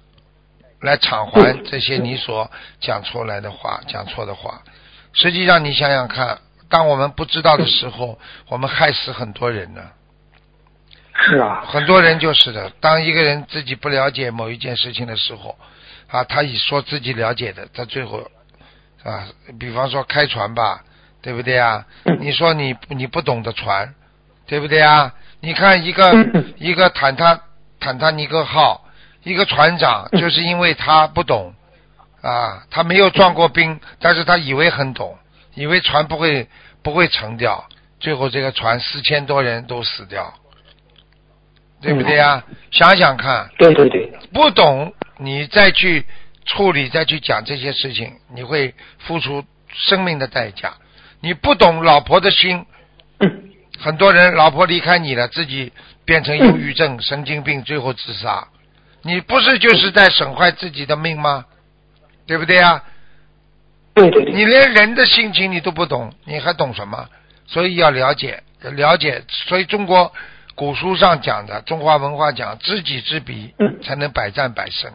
[0.82, 4.62] 来偿还这些你所讲出来的话、讲错的话。
[5.14, 6.38] 实际上，你想想看，
[6.70, 9.82] 当我们不知道的时候，我们害死很多人呢。
[11.20, 12.70] 是啊，很多人就是的。
[12.80, 15.57] 当一个人自己不了解某一件事情的时候，
[16.07, 18.30] 啊，他以说自己了解的，他最后，
[19.03, 19.28] 啊，
[19.59, 20.84] 比方说开船吧，
[21.22, 21.86] 对不对啊？
[22.20, 23.95] 你说你你不懂得船，
[24.45, 25.11] 对不对啊？
[25.39, 26.13] 你看一个
[26.57, 27.41] 一个坦坦
[27.80, 28.86] 坦坦尼克号，
[29.24, 31.53] 一个船长就是因为他不懂，
[32.22, 35.18] 啊，他没有撞过冰，但是他以为很懂，
[35.58, 36.47] 以为船不会
[36.82, 37.68] 不会沉掉，
[37.99, 40.34] 最后这个船四千多人都死掉。
[41.80, 42.43] 对不对呀？
[42.72, 46.03] 想想看，对对对，不懂你再去
[46.43, 50.74] 处理、再去讲这些事情，你会付出生命的代价。
[51.22, 52.66] 你不懂老婆的心，
[53.80, 55.72] 很多人老婆离开你了，自己
[56.03, 58.47] 变成忧郁症、神经病，最后自杀。
[59.03, 61.45] 你不是就是在损坏自己的命吗？
[62.26, 62.84] 对不对呀？
[64.02, 67.06] 对对对，你连人的心情你都不懂，你还懂什么？
[67.48, 69.24] 所以要了解，了解。
[69.28, 70.12] 所以中国。
[70.58, 74.91] 古书上讲的，中华文化讲知己知彼，才能百战百胜。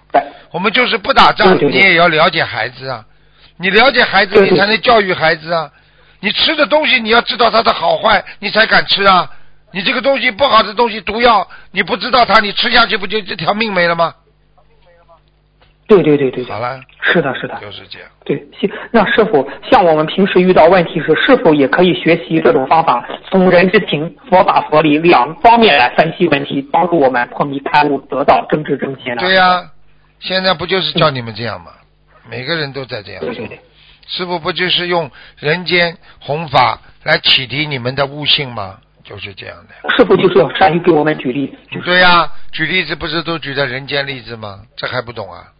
[0.50, 3.04] 我们就是不打仗，你也要了解孩子啊。
[3.58, 5.70] 你了解孩子，你才能教育孩子啊。
[6.18, 9.30] 你吃的东西，你要知道它的好坏，你才敢吃啊。
[9.70, 14.12] 你这个东西不好的东西，毒药，你不知道它，你吃下去不就这条命没了吗？
[15.92, 18.08] 对对对对，好了，是的，是的，就是这样。
[18.24, 18.42] 对，
[18.90, 29.20] 那师傅，像我们平时遇到问题时，是否也可以学习这种方法，从人之情、佛法佛理两方面来分析问题，帮助我们破迷开悟，得到真知正见呢？
[29.20, 29.70] 对呀，
[30.20, 31.72] 现在不就是叫你们这样吗？
[32.30, 33.20] 每个人都在这样。
[33.20, 33.60] 对对对。
[34.06, 38.78] 师傅不就是用人间弘法来启迪你们的悟性吗？
[39.04, 39.90] 就是这样的。
[39.90, 41.52] 师傅就是要善于给我们举例。
[41.84, 44.60] 对呀，举例子不是都举的人间例子吗？
[44.76, 45.51] 这还不懂啊？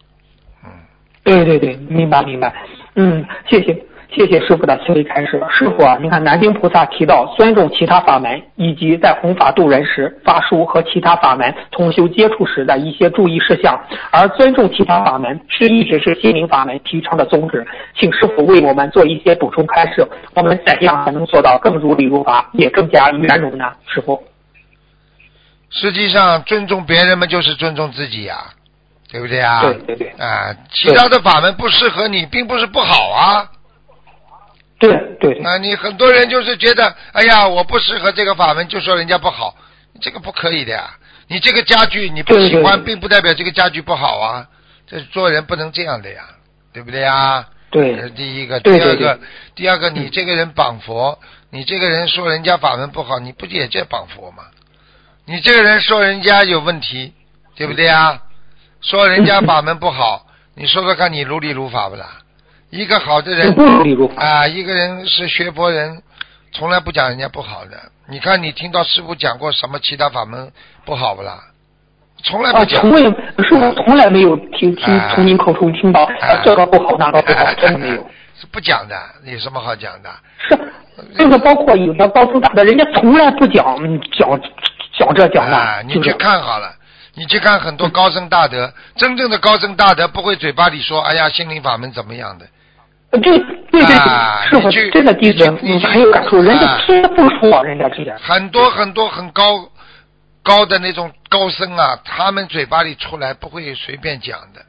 [1.23, 2.53] 对对对，明白明白，
[2.95, 3.73] 嗯，谢谢
[4.11, 5.41] 谢谢师傅的慈悲开示。
[5.49, 13.79] 师傅啊，你看南京菩萨提到尊重其他法门，以及在弘法度人时发书和其他法门同修接触时的一些注意事项，
[14.11, 17.65] 而尊重其他法门是一直是心灵法门提倡的宗旨。
[17.97, 20.05] 请师傅为我们做一些补充开示，
[20.35, 23.71] 我们怎样才能做到更如理如法，也更加圆融呢？
[23.87, 24.21] 师傅，
[25.71, 28.35] 实际上尊重别人嘛，就是尊重自己呀。
[29.13, 29.61] 对不对啊？
[29.61, 30.09] 对对对。
[30.17, 33.47] 啊，其他的法门不适合你，并不是不好啊。
[34.79, 35.39] 对对。
[35.43, 39.55] 啊，你很多人就是觉得，哎呀，我不适合这个法门，就说人家不好，
[40.01, 40.95] 这个不可以的呀。
[41.27, 44.47] 你这个家具你不喜欢，并不代表这个家具不好啊。
[44.87, 46.23] 这做人不能这样的呀，
[46.73, 47.45] 对不对呀？
[47.69, 47.95] 对。
[47.95, 49.19] 这是第一个，第二个，
[49.53, 51.19] 第二个，你这个人绑佛，
[51.51, 54.45] 你这个人说人家法门不好，你不也在绑佛吗？
[55.27, 57.13] 你这个人说人家有问题，
[57.55, 58.19] 对不对啊？
[58.83, 60.25] 说人家法门不好，
[60.55, 62.05] 你说说看，你如理如法不啦？
[62.69, 63.55] 一个好的人
[64.15, 66.01] 啊，一个人是学佛人，
[66.51, 67.71] 从来不讲人家不好的。
[68.09, 70.51] 你看，你听到师傅讲过什么其他法门
[70.83, 71.39] 不好不啦？
[72.23, 72.81] 从来不讲。
[72.81, 76.09] 从未师傅从来没有听听从您口中听到
[76.43, 78.09] 这个不好那个不好，真的没有。
[78.41, 80.09] 是不讲的，有什么好讲的？
[80.49, 80.57] 是，
[81.17, 83.63] 这个包括有的高僧大的，人家从来不讲
[84.17, 84.41] 讲
[84.97, 85.81] 讲这讲那。
[85.83, 86.73] 你去看好了。
[87.15, 92.47] 你去看很多高僧大德， 真正的高僧大德不会嘴巴里说“哎呀，心灵法门怎么样的”。
[93.11, 93.39] 对对
[93.69, 93.81] 对，
[94.49, 96.41] 是我真的弟子，你很有感触。
[96.41, 97.87] 人家听不说，人家。
[98.17, 99.69] 很多很多很高
[100.41, 104.65] 高的那种高僧啊，他们嘴巴里出来不会随便讲的，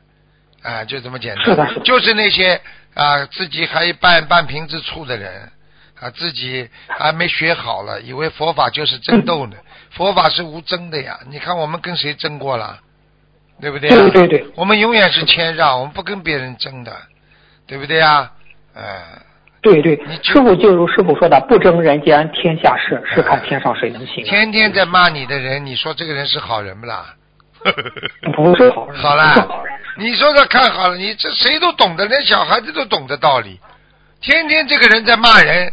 [0.70, 1.45] 啊，就这么简单。
[1.47, 1.80] 是的，是的。
[1.80, 2.61] 就是那些
[2.92, 5.51] 啊，自己还半半瓶子醋的人。
[6.01, 9.57] 啊，自己还没学好了，以为佛法就是争斗呢。
[9.95, 12.78] 佛法是无争的呀，你看我们跟谁争过了，
[13.61, 13.88] 对不对？
[13.90, 14.47] 对对对。
[14.57, 16.92] 我们永远是谦让，我们不跟别人争的，
[17.66, 18.30] 对不对呀？
[18.74, 18.82] 哎。
[19.62, 19.99] 对对。
[20.07, 24.22] 你师傅就如师傅说的，不争人间天下事，是看天上谁能行。
[24.24, 27.14] 天天在骂你的人，你说这个人是好人不啦？
[28.36, 29.01] 不是好人。
[29.01, 29.32] 好了，
[29.97, 33.59] 你说说看好了，你这谁都懂得，连小孩子都懂得道理。
[34.20, 35.72] 天天这个人在骂人。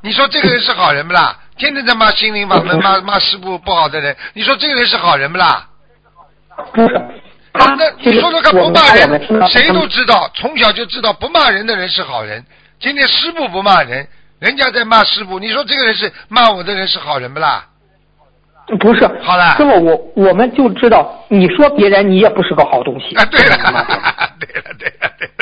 [0.00, 1.38] 你说这个人是好人不啦？
[1.56, 5.66] 天天在骂心灵法门、骂骂师傅不好的人，你说这个人是好人不啦？
[6.72, 7.00] 不是。
[7.56, 12.44] 那你说说看，不骂人，谁都知道，从小就知道不骂人的人是好人。
[12.80, 14.06] 今天师傅不骂人，
[14.40, 17.64] 人家在骂师傅，你说这个人是骂我的人是好人不啦？
[18.80, 19.06] 不是。
[19.22, 19.56] 好了。
[19.56, 23.14] 师傅，我我们就知道，你说别人，你也不是个好东西。
[23.14, 23.56] 啊，对了，
[24.40, 25.33] 对了，对了，对了。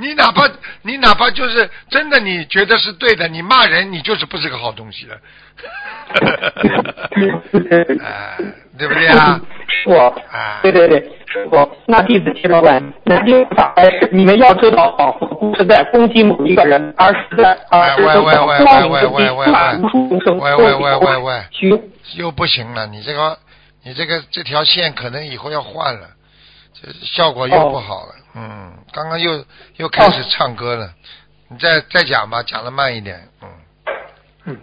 [0.00, 0.48] 你哪怕
[0.82, 5.16] 你哪怕就是真的，你觉得是对的，你骂人，你就是不是个好东西了。
[8.02, 8.36] 哎，
[8.78, 9.40] 对不对啊？
[9.86, 11.10] 我，啊，对对对，
[11.50, 21.70] 我，那弟子接着问，南京法师，你们要知道，保护不是在攻击某一个人，而是在而是在光明之地把无数众生喂喂喂喂喂许
[22.16, 23.38] 又不行了，你这个
[23.84, 26.08] 你这个这条线可能以后要换了，
[26.72, 28.14] 这效果又不好了。
[28.34, 29.44] 嗯，刚刚又
[29.76, 30.90] 又开始唱歌了，
[31.48, 33.28] 你再再讲吧，讲的慢一点。
[33.42, 33.48] 嗯，
[34.46, 34.56] 嗯，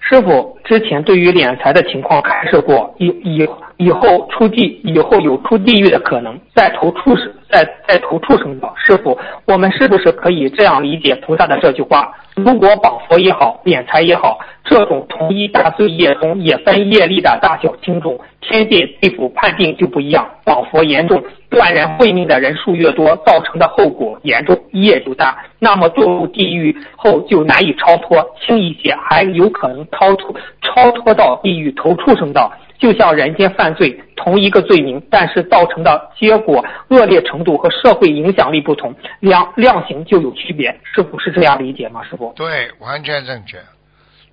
[0.00, 8.74] 师傅之前对于敛财的情况开示过，以以以后出地以后有出地狱的可能，再投初始，在在投畜生道。
[8.76, 12.12] 师傅，我们是不是可以这样理解菩萨的这句话？
[12.36, 20.28] 如果绑佛也好，敛财也好，这种同一大罪业中也分业力的大小轻重，天界地府判定就不一样。
[20.44, 25.44] 绑佛严重，断人慧命的人数越多，造成的后果严重，业就大。
[25.60, 32.52] 那么堕入地狱后就难以超脱，轻一些还有可能超脱超脱到地狱投畜生道。
[32.84, 40.78] 就像人间犯罪，同一个罪名，但是造成的结果恶劣程度和社会影响力不同，量量刑就有区别。
[40.82, 42.04] 是不是这样理解吗？
[42.04, 42.34] 师傅？
[42.36, 43.58] 对，完全正确。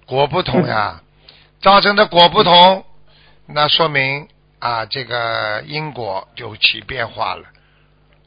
[0.06, 1.00] 果不同呀，
[1.62, 2.84] 造成的果不同，
[3.48, 4.28] 那说明
[4.60, 7.44] 啊，这个因果就起变化了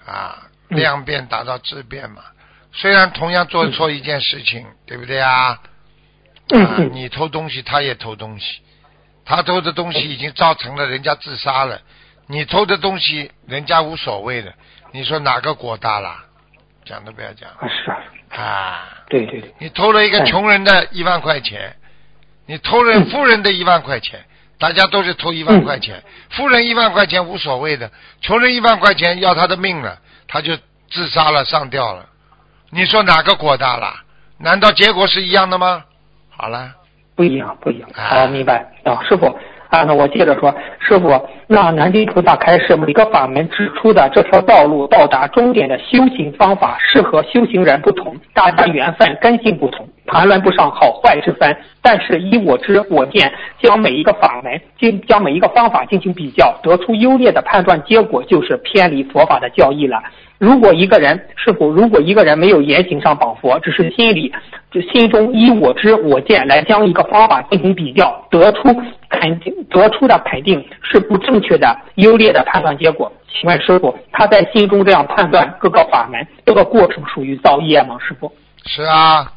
[0.07, 2.22] 啊，嗯量变达到质变嘛。
[2.72, 5.61] 虽然同样做错一件事情，对不对啊？
[6.51, 8.62] 嗯你偷东西，他也偷东西，
[9.25, 11.81] 他偷的东西已经造成了人家自杀了，
[12.27, 14.53] 你偷的东西人家无所谓的，
[14.93, 16.25] 你说哪个国大啦？
[16.85, 17.49] 讲都不要讲。
[17.51, 18.89] 啊是啊，啊！
[19.09, 21.77] 对对对，你偷了一个穷人的一万块钱，
[22.47, 24.25] 你偷了嗯富人的一万块钱，
[24.59, 29.99] 大家都是偷一万块钱，富人一万块钱无所谓的，穷人一万块钱要他的命了，
[30.29, 30.57] 他就
[30.91, 32.07] 自杀了，上吊了。
[32.70, 34.03] 你说哪个国大了？
[34.39, 35.85] 难道结果是一样的吗？
[36.29, 36.75] 好了，
[37.16, 37.88] 不一样不一样。
[37.94, 39.26] 啊好，明白啊，师傅。
[39.70, 51.57] 啊，那我接着说，师傅，那南京菩萨开示每个法门指出的这条道路到达终点的修行方法，适合修行人不同，大家缘分根性不同，谈论不上好坏之分。
[51.82, 60.02] 但是依我知我见，将每一个法门进将每一个方法进行比较，得出优劣的判断结果，就是偏离佛法的教义了。
[60.38, 64.32] 如果一个人是否如果一个人没有言行上绑佛，只是心里
[64.70, 68.74] 就心中依我知我见来将一个方法进行比较，得出
[69.09, 73.11] 肯定得出的肯定是不正确的优劣的判断结果。
[73.28, 77.96] 请问师傅，他在心中这样判断各个法门，这个过程属于造业吗？
[78.00, 78.30] 师傅？
[78.66, 79.30] 是啊，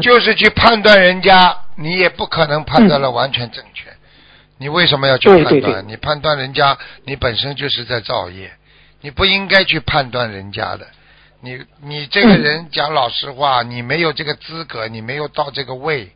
[0.00, 3.90] 就是去判断人家，你也不可能判断的完全正确。
[4.58, 5.48] 你为什么要去判断？
[5.50, 8.52] 对对对你判断人家，你本身就是在造业，
[9.00, 10.86] 你不应该去判断人家的。
[11.40, 16.12] 你你这个人讲老实话，你没有这个资格，你没有到这个位。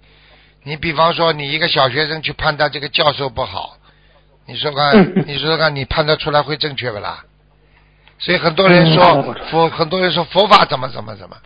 [0.62, 3.78] 你比方说，你一个小学生去判断这个教授不好，
[4.46, 7.24] 你说看你说说看，你判断出来会正确不啦？
[8.18, 11.36] 所以很多人嗯说佛，很多人说佛法怎么怎么怎么，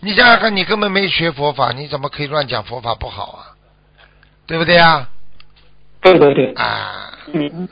[0.00, 3.56] 你想想看，你根本没学佛法，你怎么可以乱讲佛法不好啊？
[4.46, 5.08] 对不对啊？
[6.00, 7.68] 对对对，啊，嗯，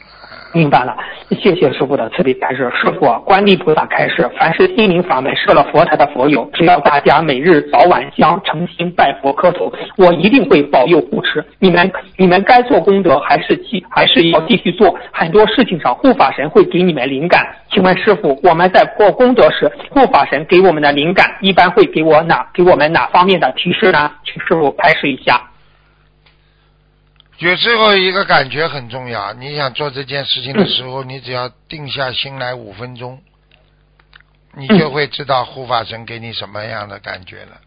[0.54, 0.96] 明白了，
[1.30, 2.70] 谢谢师傅的慈悲开示。
[2.80, 11.44] 师傅，观地菩萨开示，凡是心灵法门设了佛台的佛友，只要大家每日早晚将诚心拜佛磕头，我一定会保佑护持。
[11.58, 14.96] 你们你们该做功德还是继还是要继续做？
[15.10, 17.44] 很多事情上护法神会给你们灵感。
[17.70, 24.08] 请问师傅，我们在做功德时，护法神给我们的灵感一般会给我哪给我们哪方面的提示呢？
[24.24, 25.40] 请师傅开示一下。
[27.38, 29.32] 有时候一个感觉很重要。
[29.32, 33.22] 你想做这件事情的时候，你只要定下心来五分钟，
[34.54, 37.60] 你就会知道护法神给你什么样的感觉了。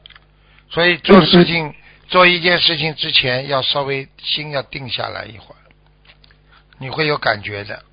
[0.69, 1.73] 所以做事情、
[2.07, 5.61] 做一件事情之前，要稍微心要定下来一会儿，
[6.79, 7.83] 你会有感觉的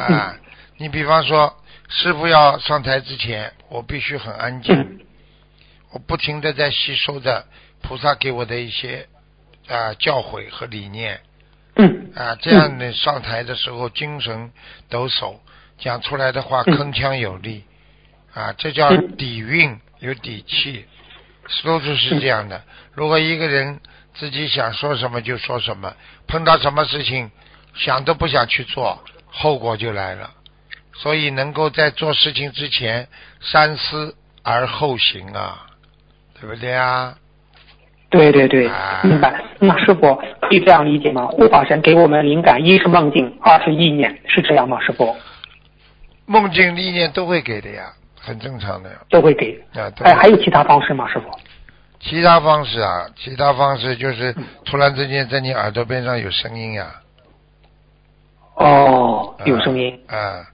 [0.00, 0.36] 啊。
[0.76, 1.56] 你比方说，
[1.88, 4.74] 师傅要上台之前，我必须很安静。
[4.74, 4.98] 嗯
[5.92, 7.44] 我不停的在吸收着
[7.82, 9.08] 菩萨给我的一些
[9.72, 11.20] 啊教诲和理念
[11.76, 14.52] 嗯啊，这样的上台的时候精神
[14.90, 15.38] 抖擞，
[15.78, 17.64] 讲出来的话嗯铿锵有力
[18.34, 20.84] 啊，这叫嗯底蕴有底气，
[21.64, 22.62] 都是是这样的。
[22.92, 23.80] 如果一个人
[24.14, 25.96] 自己想说什么就说什么，
[26.26, 27.30] 碰到什么事情
[27.74, 30.30] 想都不想去做，后果就来了。
[30.94, 33.08] 所以能够在做事情之前
[33.40, 35.66] 三思而后行啊，
[36.38, 37.16] 对不对啊？
[38.12, 39.42] 对对对啊，明白。
[39.58, 41.26] 那师傅可以这样理解吗？
[41.28, 44.78] 护法神给我们灵感，一是梦境，二是意念，是这样吗？
[44.80, 45.16] 师傅？
[46.26, 47.90] 梦境、意念都会给的呀，
[48.20, 48.96] 很正常的呀。
[49.08, 49.58] 都会给。
[49.74, 51.30] 啊，对哎，还有其他方式吗，师傅？
[52.00, 56.86] 其他方式啊，其他方式就是嗯突然之间在你耳朵边上有声音呀、
[58.56, 59.98] 哦，啊有声音。
[60.08, 60.44] 啊，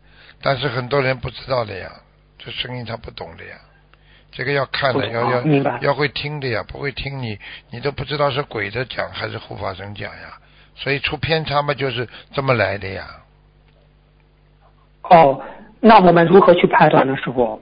[0.43, 1.91] 但是很多人不知道的呀，
[2.39, 3.57] 这声音他不懂的呀，
[4.39, 7.37] 这个要看的，要要啊明白要会听的呀，不会听你
[7.73, 10.39] 你都不知道是鬼的讲还是护法神讲呀，
[10.77, 13.05] 所以出偏差嘛就是这么来的呀。
[15.03, 15.43] 哦，
[15.81, 17.61] 那我们如何去判断呢，师傅？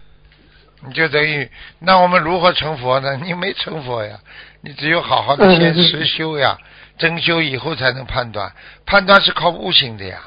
[0.86, 1.46] 你就等于，
[1.80, 3.18] 那我们如何成佛呢？
[3.22, 4.18] 你没成佛呀，
[4.62, 6.56] 你只有好好的先实修呀，
[6.96, 8.50] 真修以后才能判断，
[8.86, 10.18] 判断是靠悟性的呀。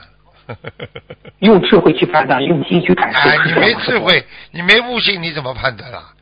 [1.39, 3.29] 用智慧去判断，用心去感受。
[3.29, 3.99] 哎，你没智。
[3.99, 6.13] 慧，你没悟性，你怎么判断啊？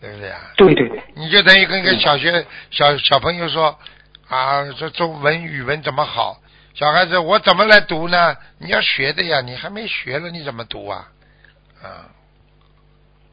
[0.00, 0.36] 对不对呀？
[0.56, 3.78] 对对对，你就等于跟一个小学小小朋友说
[4.28, 6.38] 啊，这中文语文怎么好？
[6.74, 8.34] 小孩子，我怎么来读呢？
[8.58, 11.06] 你要学的呀，你还没学了，你怎么读啊？
[11.82, 12.08] 啊，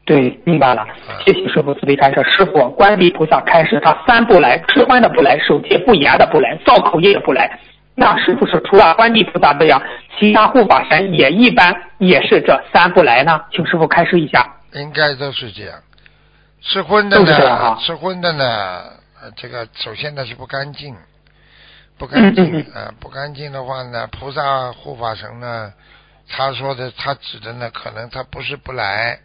[0.04, 0.86] 对，明白了。
[1.24, 2.22] 谢谢师傅慈悲开示。
[2.36, 7.58] 师傅，观地菩萨开示他三不来：吃荤的不来，守戒不严的不来，造口业也不来。
[7.94, 9.82] 那是不是除了观地菩萨这样，
[10.18, 13.44] 其他护法神也一般也是这三不来呢？
[13.52, 14.56] 请师傅开示一下。
[14.72, 15.80] 应该都是这样。
[16.62, 18.84] 吃荤的呢啊，吃荤的呢，
[19.20, 20.94] 呃这个首先呢是不干净，
[21.98, 25.72] 不干净嗯嗯啊、不干净的话呢，菩萨护法神呢，
[26.28, 29.18] 他说的他指的呢，可能他不是不来，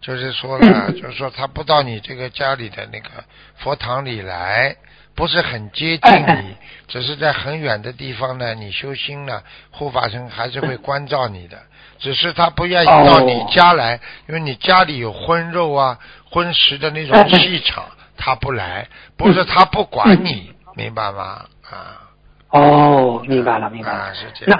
[0.00, 3.08] 就是说呢， 嗯就是说他不到你这个家里的那个
[3.56, 4.76] 佛堂里来，
[5.20, 6.56] 不是很接近你，
[6.88, 11.58] 只是在很远的地方呢，你修心了，护法神还是会关照你的。
[11.98, 15.98] 只是他不愿意到你哦家来，因为你家里有荤肉啊、
[16.30, 17.84] 荤食的那种气场，
[18.16, 21.44] 他不来，不是他不管你，明白吗？
[21.70, 22.00] 啊
[22.48, 23.98] 哦，明白了，明白了。
[23.98, 24.58] 啊，是这样。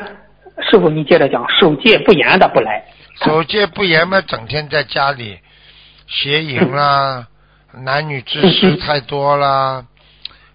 [0.55, 2.85] 那师傅，你接着讲，守戒不严的不来。
[3.25, 5.39] 守戒不严嘛，整天在家里
[6.07, 7.29] 邪淫啦，
[7.73, 9.87] 男女之事太多啦，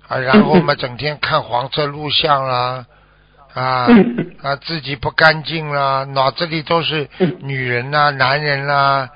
[0.08, 2.86] 啊，然后嘛，整天看黄色录像啦，
[3.54, 9.10] 啊嗯啊，自己不干净啦，脑子里都是嗯女人啦、男人啦，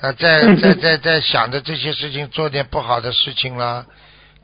[0.00, 3.86] 啊，在嗯在在在想着这些事情，做点不好的事情啦，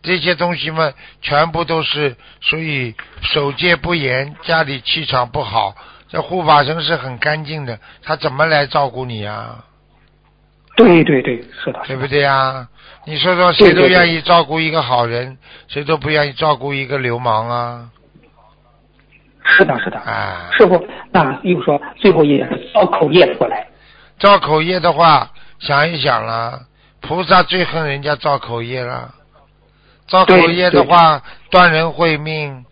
[0.03, 5.77] 这些东西嘛，全部都是所以守戒不严，家里气场不好。
[6.09, 9.65] 这护法神是很干净的，他怎么来照顾你啊？
[10.77, 12.07] 对对对，是的，对不。
[12.07, 12.69] 对呀？
[13.05, 15.37] 你说说，谁都愿意照顾一个好人，
[15.69, 17.91] 谁都不愿意照顾一个流氓啊！
[19.45, 19.99] 是的，是的。
[19.99, 23.67] 啊，师傅，那又说最后一点造口业不来。
[24.21, 26.61] 造口业的话，想一想啦，
[27.01, 29.13] 菩萨最恨人家造口业了。
[30.07, 32.65] 造口业的话，断人慧命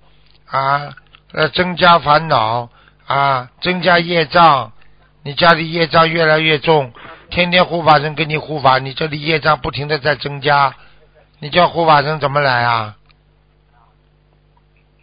[0.47, 0.91] 啊，
[1.33, 2.69] 呃，增加烦恼
[3.07, 4.73] 啊，增加业障，
[5.25, 6.93] 你家里业障越来越重，
[7.31, 10.75] 天天护法神给你护法，你这里业障不停的在增加，
[11.39, 12.97] 你叫护法神怎么来啊？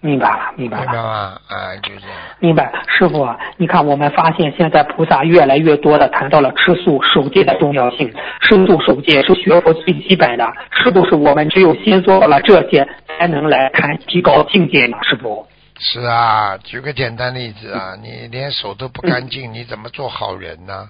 [0.02, 1.40] 明白了，明白了，明白吗？
[1.48, 2.18] 啊，就这样。
[2.40, 2.72] 明白。
[2.88, 14.98] 师傅啊，你看我们发现现在菩萨越来越多的谈到了吃素守戒的重要性，吃素守戒是学佛最基本的，是不是我们只有先做了这些，才能来谈提高境界呢？
[15.02, 15.48] 师傅。
[15.80, 20.90] 是啊，举个简单例子啊，你连手都不干净，你怎么做好人呢？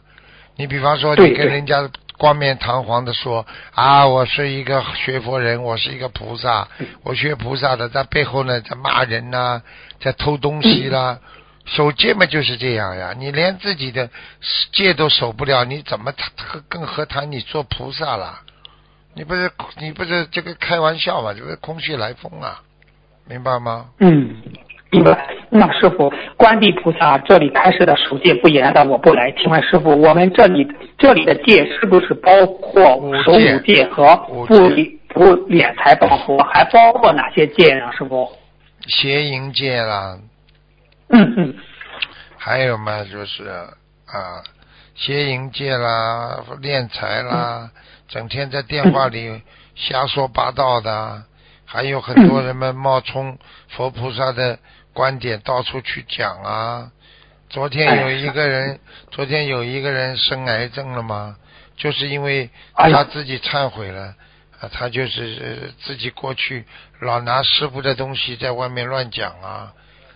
[0.58, 6.68] 你比方说，你跟人家冠冕堂皇的说啊，我是一个学佛人，我是一个菩萨，
[7.04, 9.62] 我学菩萨的，在背后呢在骂人呐、
[10.00, 11.20] 在偷东西啦，
[11.66, 13.14] 守戒嘛就是这样呀。
[13.18, 14.10] 你连自己的
[14.74, 16.32] 戒都守不了，你怎么谈
[16.68, 18.42] 更何谈你做菩萨啦？
[19.14, 21.34] 你不是你不是这个开玩笑嘛？
[21.34, 22.62] 这不是空穴来风啊，
[23.28, 23.90] 明白吗？
[24.00, 24.42] 嗯，
[24.92, 25.36] 明白。
[25.50, 29.32] 那师傅，观地菩萨这里开示的守戒不严的我不来。
[29.34, 30.68] 请问师傅，我们这里
[30.98, 32.84] 这里的戒是不是包括
[33.24, 34.16] 守五戒和
[34.48, 37.92] 不理不敛财报佛，还包括哪些戒呢？
[37.98, 38.30] 师傅？
[38.88, 40.18] 邪淫戒啦，
[41.10, 41.56] 嗯嗯
[42.38, 43.44] 还有嘛，就是
[44.06, 44.44] 啊，
[44.96, 47.70] 邪淫戒啦，敛财啦，
[48.08, 49.42] 整天在电话里
[49.76, 51.24] 瞎说八道的，
[51.66, 53.38] 还有很多人们冒充
[53.70, 54.58] 佛菩萨的
[54.98, 56.92] 观点到处去讲啊。
[57.52, 58.80] 昨天有一个人，
[59.12, 61.36] 昨天有一个人生癌症了嘛，
[61.78, 64.16] 就是因为他自己忏悔了。
[64.60, 66.66] 啊，他就是呃自己过去
[67.00, 69.72] 老拿师傅的东西在外面乱讲啊，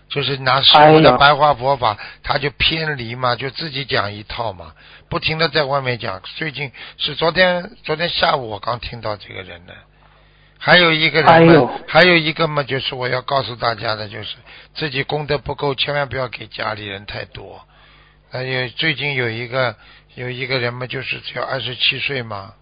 [0.09, 4.73] 就是拿师傅的白话佛法，他就偏离嘛，就自己讲一套嘛，
[5.09, 6.19] 不停的在外面讲。
[6.37, 9.75] 最近是昨天，昨天下午我刚听到这个人的，
[10.57, 14.35] 还有一个人嘛，哎还有一个嘛，就是我要告诉大家的，就是
[14.73, 17.61] 自己功德不够，千万不要给家里人太多。
[18.31, 19.75] 还有最近有一个
[20.15, 22.53] 有一个人嘛，就是只有二十七岁嘛，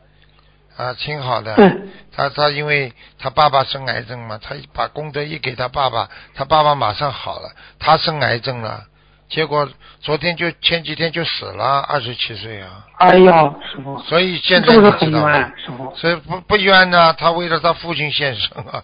[0.76, 1.54] 啊，挺好的。
[1.56, 7.52] 嗯他他因为他爸爸生癌症嘛，他把功德一给他爸爸，他爸爸马上好了。
[7.80, 8.84] 他生癌症了，
[9.30, 9.70] 结果
[10.02, 12.86] 昨天就前几天就死了，二十七岁啊。
[12.98, 15.30] 哎呀，师傅，所以现在知道吗？
[15.30, 15.96] 冤，师傅？
[15.96, 18.84] 所以不不冤呢，他为了他父亲献身啊。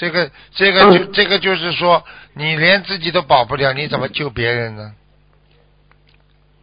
[0.00, 4.92] 这个这个就、嗯这个就是说，你连自己都保不了，你怎么救别人呢？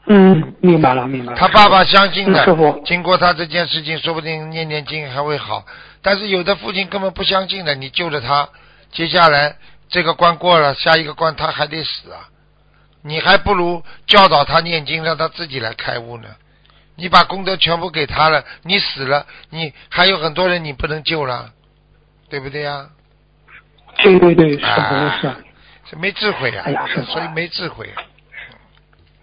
[0.08, 1.38] 嗯，明白了，明白了。
[1.38, 2.44] 他爸爸相信的
[2.84, 5.64] 经过他这件事情，说不定念念经还会好。
[6.02, 8.50] 但是有的父亲根本不相信的，你救了他，
[8.92, 9.58] 接下来
[9.88, 12.30] 这个关过了，下一个关他还得死啊！
[13.04, 16.28] 你还不如教导他念经，让他自己来开悟呢。
[16.96, 21.52] 你把功德全部给他了，你死了，你还有很多人你不能救了，
[22.30, 22.88] 对不对呀、
[24.04, 25.32] 对对对，师傅啊是。
[25.90, 27.88] 是没智慧啊，哎呀是所以没智慧。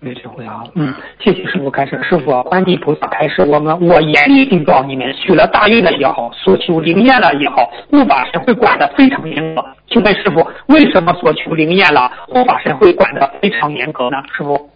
[0.01, 9.64] 没智慧啊，嗯，谢谢师傅开始，师傅观地菩萨开始，我们我严厉警告你们，许了大愿了也好，所求灵验了也好，护法神会管得非常严格。
[9.89, 14.18] 请问师傅，为什么所求灵验了，护法神会管得非常严格呢？
[14.37, 14.70] 师傅，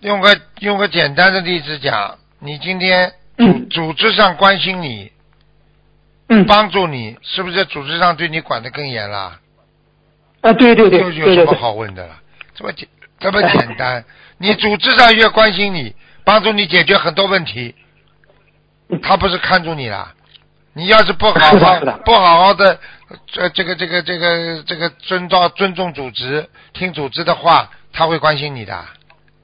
[0.00, 5.10] 用个用个简单的例子讲，你今天嗯组织上关心你，
[6.30, 9.38] 嗯，帮助你，是不是组织上对你管得更严了？
[10.42, 12.16] 啊，对对对这有什么好问的了？
[12.54, 14.04] 这么简这么简单，
[14.38, 17.74] 你组织上越关心你，帮助你解决很多问题，
[19.02, 20.14] 他不是看住你了？
[20.72, 22.78] 你要是不好好 不好好的，
[23.26, 28.84] 这这个这个这个这个遵照尊重组织，听组织的话，他会关心你的，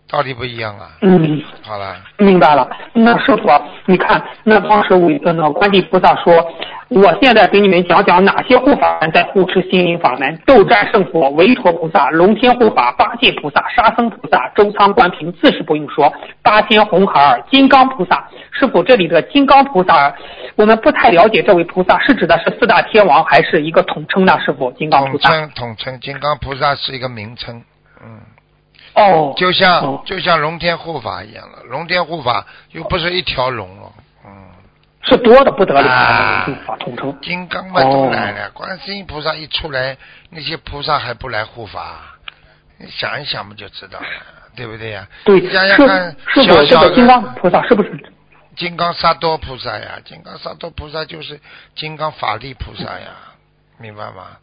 [0.08, 0.88] 道理不一样啊。
[1.02, 1.42] 嗯。
[1.62, 3.48] 好了，明白了，那师傅，
[3.86, 6.32] 你看，那当时我呃那观地菩萨说，
[6.88, 18.28] 我现在给你们讲讲哪些护法神在护持心灵法门：斗战胜佛、韦陀菩萨、龙天护法、八戒菩萨、沙僧菩萨、周仓观平，自是不用说，八仙红孩儿、金刚菩萨。
[18.52, 20.14] 师傅，这里的金刚菩萨，
[20.54, 24.38] 我们不太了解这位菩萨是指的是四大天王，还是一个统称呢？
[24.40, 25.30] 师傅，金刚菩统萨。
[25.30, 27.60] 称统称金刚菩萨是一个名称，
[28.00, 28.20] 嗯。
[28.96, 33.92] 哦，就像、哦就像龙天护法一样了，龙天护法又不是一条龙哦，
[34.24, 34.30] 嗯，
[35.02, 37.16] 是多的不得了啊护法统称。
[37.20, 39.96] 金刚嘛都来哦了，观世音菩萨一出来，
[40.30, 42.00] 那些菩萨还不来护法？
[42.78, 44.06] 你想一想不就知道了，
[44.56, 48.12] 对不对呀、对，想想看，是小小金刚菩萨是不是？
[48.56, 51.38] 金刚萨多菩萨呀，金刚萨多菩萨就是
[51.74, 53.08] 金刚法力菩萨呀，
[53.78, 54.38] 明白吗？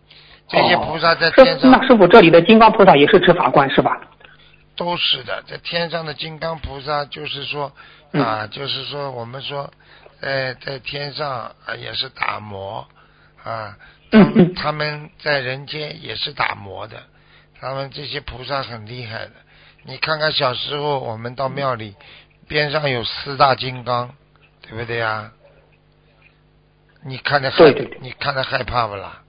[0.48, 4.00] 这些菩萨在天上那师傅这里的金刚菩萨也是执法官是吧？
[4.76, 7.72] 都是的，在天上的金刚菩萨，就是说
[8.12, 9.72] 嗯啊，就是说我们说，
[10.22, 12.88] 呃在天上啊也是打磨
[13.44, 13.78] 啊，
[14.56, 17.04] 他们在人间也是打磨的，
[17.60, 19.32] 他们这些菩萨很厉害的。
[19.84, 21.96] 你看看小时候我们到庙里，
[22.48, 24.16] 边上有四大金刚，
[24.62, 25.32] 对不对呀？
[27.06, 29.22] 你看着害对对对你看着害怕不啦？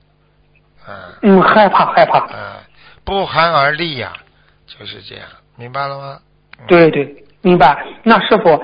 [0.86, 2.28] 啊嗯，害怕害怕。
[2.32, 2.62] 嗯，
[3.05, 4.16] 不寒而栗呀、
[4.67, 5.25] 就是这样，
[5.57, 6.19] 明白了吗？
[6.59, 7.85] 嗯对对，明白。
[8.05, 8.62] 那师傅，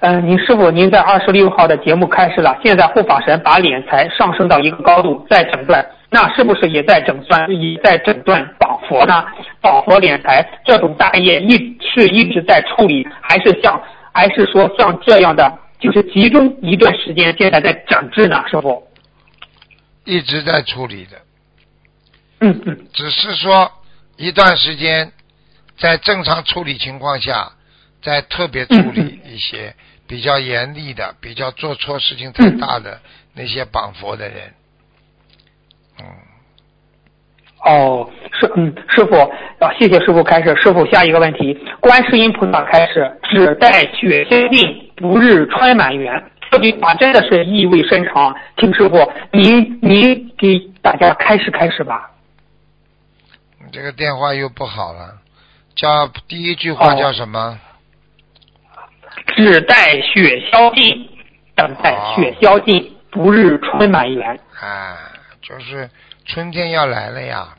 [0.00, 9.24] 嗯、您师傅您在二十六号的节目开始了，现在护法神把敛财上升到一个高度，在诊断，那是不是也在诊断，也在诊断绑佛呢？
[9.60, 13.82] 绑佛敛财这种大业一是一直在处理，还是像
[14.12, 18.42] 还是说像这样的，就是集中一段时间，现在在整治呢？
[18.48, 18.86] 师傅，
[20.04, 21.18] 一直在处理的，
[22.40, 23.68] 嗯嗯只是说
[24.16, 25.10] 一段时间
[25.82, 27.50] 在正常处理情况下，
[28.00, 29.74] 在特别处理一些
[30.06, 33.00] 比较严厉的、比较做错事情太大的
[33.34, 34.54] 那些绑佛的人，
[35.98, 36.06] 嗯，
[37.64, 39.16] 哦，师嗯，师傅
[39.58, 40.54] 啊，谢谢师傅开始。
[40.54, 46.30] 师傅下一个问题，观世音菩萨开始，只待雪天尽，不日穿满园。
[46.52, 52.08] 这句话真的是意味深长，请师傅您您给大家开始开始吧。
[53.58, 55.18] 你这个电话又不好了。
[55.74, 57.58] 叫第一句话哦叫什么？
[59.36, 61.08] 只待雪消尽，
[61.54, 64.38] 等待雪消尽，不日春满园。
[64.60, 64.98] 啊，
[65.42, 65.90] 就是
[66.26, 67.56] 春天要来了呀，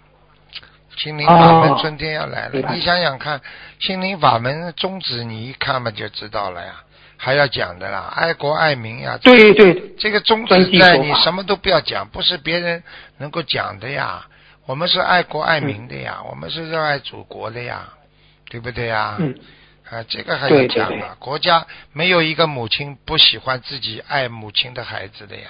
[0.96, 2.74] 心灵法门哦春天要来了。
[2.74, 3.42] 你想想看，
[3.80, 6.84] 心灵法门宗旨你一看嘛就知道了呀，
[7.18, 9.18] 还要讲的啦，爱国爱民呀。
[9.22, 12.84] 对对，这个宗旨在你什么都不要讲，不是别人
[13.18, 14.26] 能够讲的呀。
[14.66, 17.90] 我们是爱国爱民的呀，我们是热爱祖国的呀，
[18.54, 19.18] 对不对呀？
[19.20, 19.34] 嗯，
[19.90, 21.16] 啊，这个还对对对要讲啊！
[21.18, 25.50] 国家没有一个母亲不喜欢自己爱母亲的孩子的呀，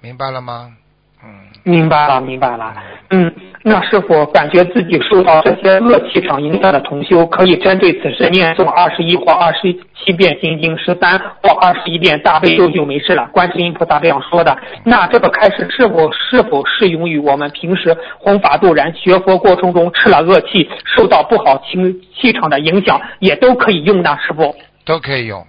[0.00, 0.76] 明白了吗？
[1.24, 2.74] 嗯，明白了明白了。
[3.10, 13.28] 嗯，那是否感觉自己受到这些恶气场影响的同修，可以针对此事念诵二十一或二十七遍心经，十三或二十一遍大悲咒就没事了？
[13.32, 14.56] 观世音菩萨这样说的。
[14.84, 24.16] 那这个开始是否是否适用于我们平时弘法度人、学佛过程中吃了恶气，受到不好情气场的影响，也都可以用呢？
[24.26, 24.54] 师傅
[24.84, 25.46] 都可以用，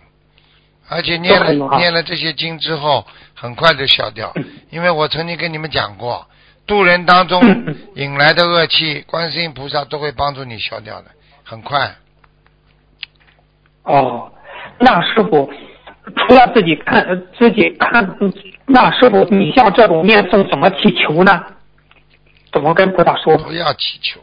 [0.88, 4.34] 而且念了念了这些经之后，很快就消掉。
[4.70, 6.28] 因为我曾经跟你们讲过，
[6.68, 11.12] 渡人当中嗯引来的恶气，观世音菩萨都会帮助你消掉的，
[11.44, 11.96] 很快。
[13.84, 14.32] 哦，
[14.80, 15.52] 那师傅
[16.16, 18.34] 除了自己看呃自己看，嗯
[18.68, 21.44] 那师傅你像这种念诵怎么祈求呢？
[22.52, 23.38] 怎么跟菩萨说？
[23.38, 24.20] 不要祈求，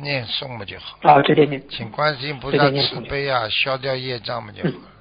[0.00, 0.98] 念诵嘛就好。
[1.02, 1.62] 啊，直接念。
[1.70, 4.74] 请观世音菩萨慈悲啊，消掉业障嘛就好了。
[4.84, 4.95] 嗯，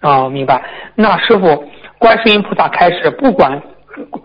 [0.00, 0.62] 哦，明白。
[0.94, 1.64] 那师傅，
[1.98, 3.60] 观世音菩萨开始，不管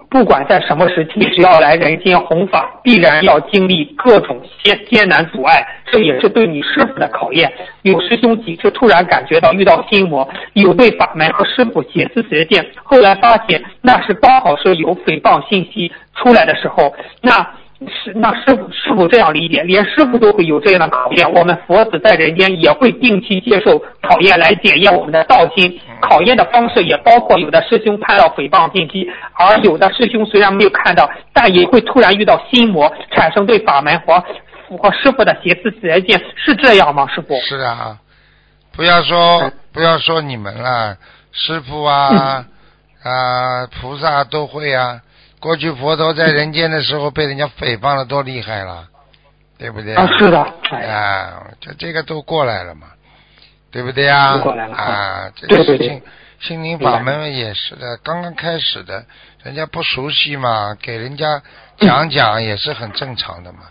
[0.09, 7.51] 不管在什么时期，只要来人间弘法，必然要经历各种艰艰难阻碍，这也是对你师傅的考验。
[7.81, 17.45] 有师兄几次突然感觉到遇到心魔，有对法门和师傅写字学见，后来发现那是刚好是有诽谤信息出来的时候，那。
[17.89, 25.79] 是，那师傅师傅这样理解，连师傅都会有这样的考验，我们佛子在人间也会定期接受考验来检验我们的道心。
[26.01, 34.23] 考验的方式也包括有的师兄看到诽谤信息，而有的师兄虽然没有看到，但也会突然遇到心魔，产生对法门和
[34.77, 37.07] 和师傅的邪思邪见，是这样吗？
[37.07, 37.35] 师傅？
[37.41, 37.97] 是啊，
[38.75, 40.97] 不要说不要说你们了，
[41.31, 42.45] 师傅啊
[43.03, 44.99] 啊菩萨都会啊。
[45.43, 48.87] 过去佛陀在人间的时候被人家诽谤的多厉害了，
[49.57, 49.93] 对不对？
[49.93, 50.41] 啊，是的，
[50.71, 52.87] 哎，啊，这这个都过来了嘛，
[53.69, 54.37] 对不对呀？
[54.37, 56.01] 过来了啊，这个事情，
[56.39, 59.05] 心灵法门也是的，刚刚开始的，
[59.43, 61.41] 人家不熟悉嘛，给人家
[61.77, 63.63] 讲讲也是很正常的嘛。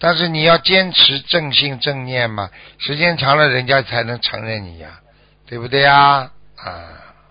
[0.00, 2.48] 但是你要坚持正信正念嘛，
[2.78, 5.00] 时间长了，人家才能承认你呀，
[5.46, 6.30] 对不对呀？
[6.56, 6.72] 啊，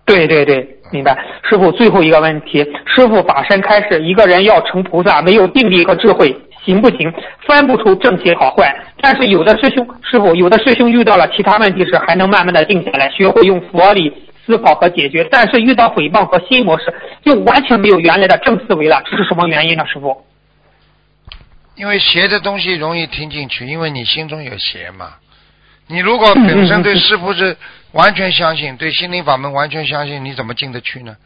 [0.08, 1.16] 对对对，明白。
[1.44, 6.34] 师傅，最后一个问题，师傅法身开始，一个人要成菩萨，没有定力和智慧，
[6.64, 7.14] 行不行？
[7.46, 8.74] 分不出正邪好坏。
[9.02, 14.14] 但是有的师兄，师傅，有的师兄遇到了其他问题时，还能慢慢的定下来，学会用佛理
[14.46, 15.28] 思考和解决。
[15.30, 16.86] 但是遇到诽谤和新模式，
[17.22, 19.86] 就完全没有原来的正思维了，这是什么原因呢？
[19.86, 20.24] 师傅？
[21.76, 25.16] 因为邪的东西容易听进去，因为你心中有邪嘛。
[25.90, 27.56] 你如果本身对师傅是
[27.98, 31.18] 完全相信，对心灵法门完全相信，你怎么进得去呢？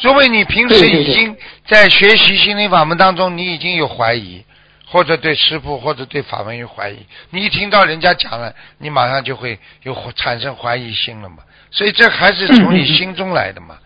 [0.00, 1.36] 说明你平时已经
[1.68, 4.44] 在学习心灵法门当中，你已经有怀疑，
[4.86, 6.98] 或者对师傅或者对法门有怀疑。
[7.30, 11.36] 你一听到人家讲了，你马上就会有产生怀疑心了嘛。
[11.70, 13.78] 所以这还是从你心中来的嘛，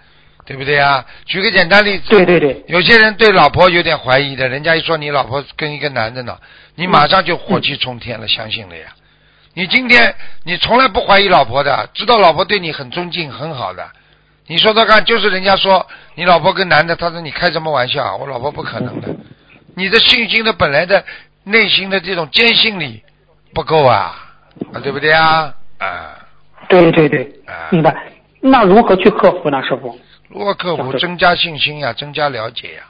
[0.46, 1.04] 对不对啊？
[1.26, 6.38] 举个简单例子，对对对，有些人对老婆有点怀疑的，人家一说你老婆跟一个男的呢，
[6.74, 8.86] 你马上就火气冲天了，相信了呀。
[9.54, 13.86] 你今天你从来不怀疑老婆的，知道老婆对你很尊敬很好的，
[14.46, 18.16] 你说说看，就是人家说你老婆跟男的，他说你开什么玩笑啊？
[18.16, 19.08] 我老婆不可能的，
[19.74, 21.04] 你的信心的本来的
[21.44, 23.02] 内心的这种坚信力
[23.54, 24.16] 不够啊，
[24.72, 25.54] 啊对不对啊？
[25.78, 26.18] 啊
[26.68, 27.68] 对对对，啊！
[27.70, 27.94] 明白。
[28.40, 29.62] 那如何去克服呢？
[29.62, 29.98] 师傅？
[30.28, 30.92] 如何克服？
[30.94, 32.82] 增加信心呀，增加了解呀，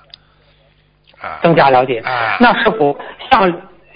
[1.21, 1.99] 啊增加了解。
[2.01, 2.97] 啊那师傅，
[3.31, 3.51] 像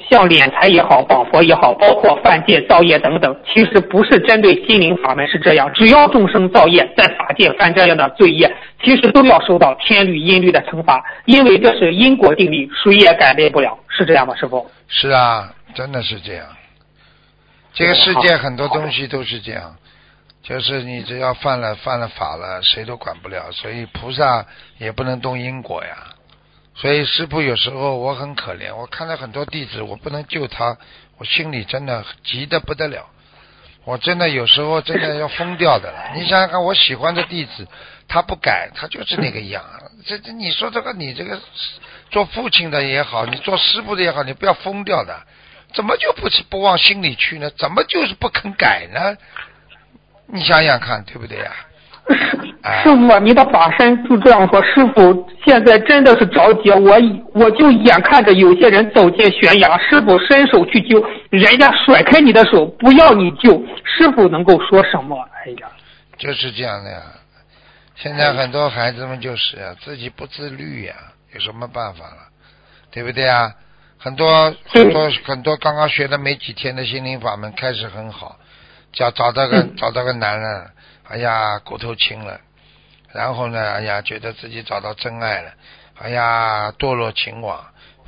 [0.09, 14.35] 像敛财也好，绑佛也好，包括犯戒、造业等等，其实不是针对心灵法门是这样，只要众生造业，在法界犯这样的罪业，其实都要受到天律、阴律的惩罚，因为这是因果定律，谁也改变不了，是这样吗？
[14.37, 14.71] 师傅？
[14.89, 16.47] 是啊，真的是这样。
[17.73, 19.75] 这个世界很多东西都是这样，
[20.43, 24.47] 就是你只要犯了犯了法了，谁都管不了，所以菩萨
[24.79, 26.16] 也不能动因果呀。
[26.77, 30.77] 所以师傅有时候我很可怜，我看到很多弟子，我不能救他，
[31.17, 33.09] 我心里真的急得不得了。
[33.85, 36.13] 我真的有时候真的要疯掉的了。
[36.15, 37.67] 你想想看，我喜欢的弟子，
[38.09, 39.65] 他不改，他就是那个样。
[40.05, 41.41] 这这，你说这个你这个
[42.11, 45.23] 做父亲的也好，你做师傅的也好，你不要疯掉的。
[45.73, 47.49] 怎么就不不往心里去呢？
[47.51, 49.17] 怎么就是不肯改呢？
[50.27, 51.53] 你想想看，对不对呀、
[52.09, 54.63] 师傅，你的法身就这样说。
[54.63, 56.97] 师傅现在真的是着急，我
[57.33, 65.17] 我就眼看着有些人走进悬崖，师傅伸手去救，人家甩开你的手，不要你救，师傅能够说什么？
[65.45, 65.69] 哎呀，
[66.17, 67.03] 就是这样的呀。
[67.97, 70.95] 现在很多孩子们就是呀，自己不自律呀，
[71.35, 72.29] 有什么办法了？
[72.91, 73.53] 对不对啊？
[73.99, 78.37] 很多很多很多刚刚学的没几天的心灵法门开始很好，
[78.93, 80.67] 找找到个、嗯找到个男人，
[81.09, 82.41] 哎呀骨头轻了，
[83.13, 85.53] 然后呢，哎呀觉得自己找到真爱了，
[85.99, 87.65] 哎呀，堕落情网，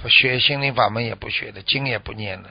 [0.08, 2.50] 学心灵法门也不学了，经也不念了，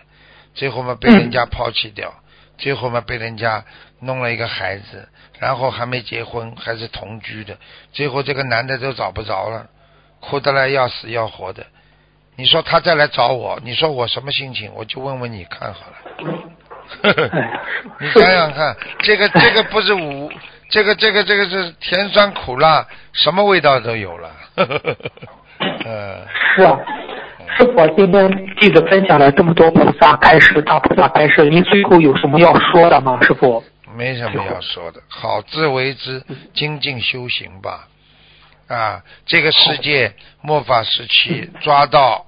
[0.53, 2.13] 最后嘛被人家抛弃掉，
[2.57, 3.65] 最后嘛被人家
[3.99, 7.57] 弄了一个孩子，然后还没结婚，还是同居的，
[7.91, 9.69] 最后这个男的都找不着了，
[10.19, 11.65] 哭得来要死要活的。
[12.35, 14.71] 你说他再来找我，你说我什么心情？
[14.75, 15.97] 我就问问你看好了。
[17.99, 20.31] 你想想看，这个这个不是五，
[20.69, 24.31] 这个这个这个是甜酸苦辣，什么味道都有了。
[25.85, 26.25] 嗯，
[26.55, 26.79] 是啊，
[27.57, 33.19] 师傅，今天弟子分享了这么多菩萨开示，大菩萨开示，您最后有什么要说的吗？
[33.21, 33.63] 师傅？
[33.95, 36.21] 没什么要说的，好自为之，
[36.53, 37.87] 精进修行吧。
[38.67, 42.25] 啊，这个世界末法时期，抓到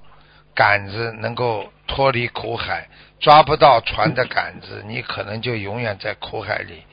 [0.55, 2.88] 杆子能够脱离苦海，
[3.20, 6.84] 抓不到船的杆子，你可能就永远在苦海里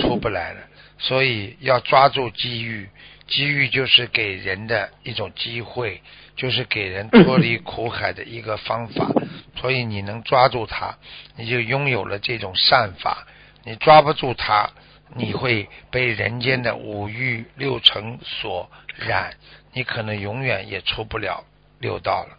[0.00, 0.60] 出不来了。
[0.98, 2.88] 所以要抓住机遇，
[3.26, 6.00] 机遇就是给人的一种机会，
[6.36, 9.10] 就是给人脱离苦海的一个方法。
[9.56, 10.96] 所以你能抓住它，
[11.36, 13.26] 你就拥有了这种善法；
[13.64, 14.70] 你抓不住它，
[15.16, 19.34] 你会被人间的五欲六尘所染，
[19.72, 21.44] 你可能永远也出不了
[21.80, 22.38] 六道了。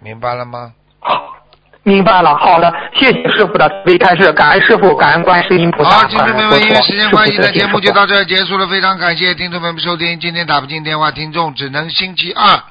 [0.00, 0.74] 明白了吗？
[1.84, 2.34] 好，明白了。
[2.38, 8.14] 好的，谢谢师傅的微开示，感恩师傅，感恩观世音菩萨，好，听众朋友们，因为时间关系呢，节目就到这。
[8.14, 10.20] 这儿结束了，非常感谢听众朋友们收听。
[10.20, 12.62] 今天打不进电话，听众只能星期二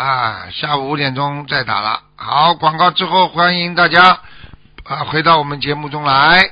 [0.00, 1.98] 啊下午五点钟再打了。
[2.14, 4.20] 好，广告之后欢迎大家
[4.84, 6.50] 啊回到我们节目中来。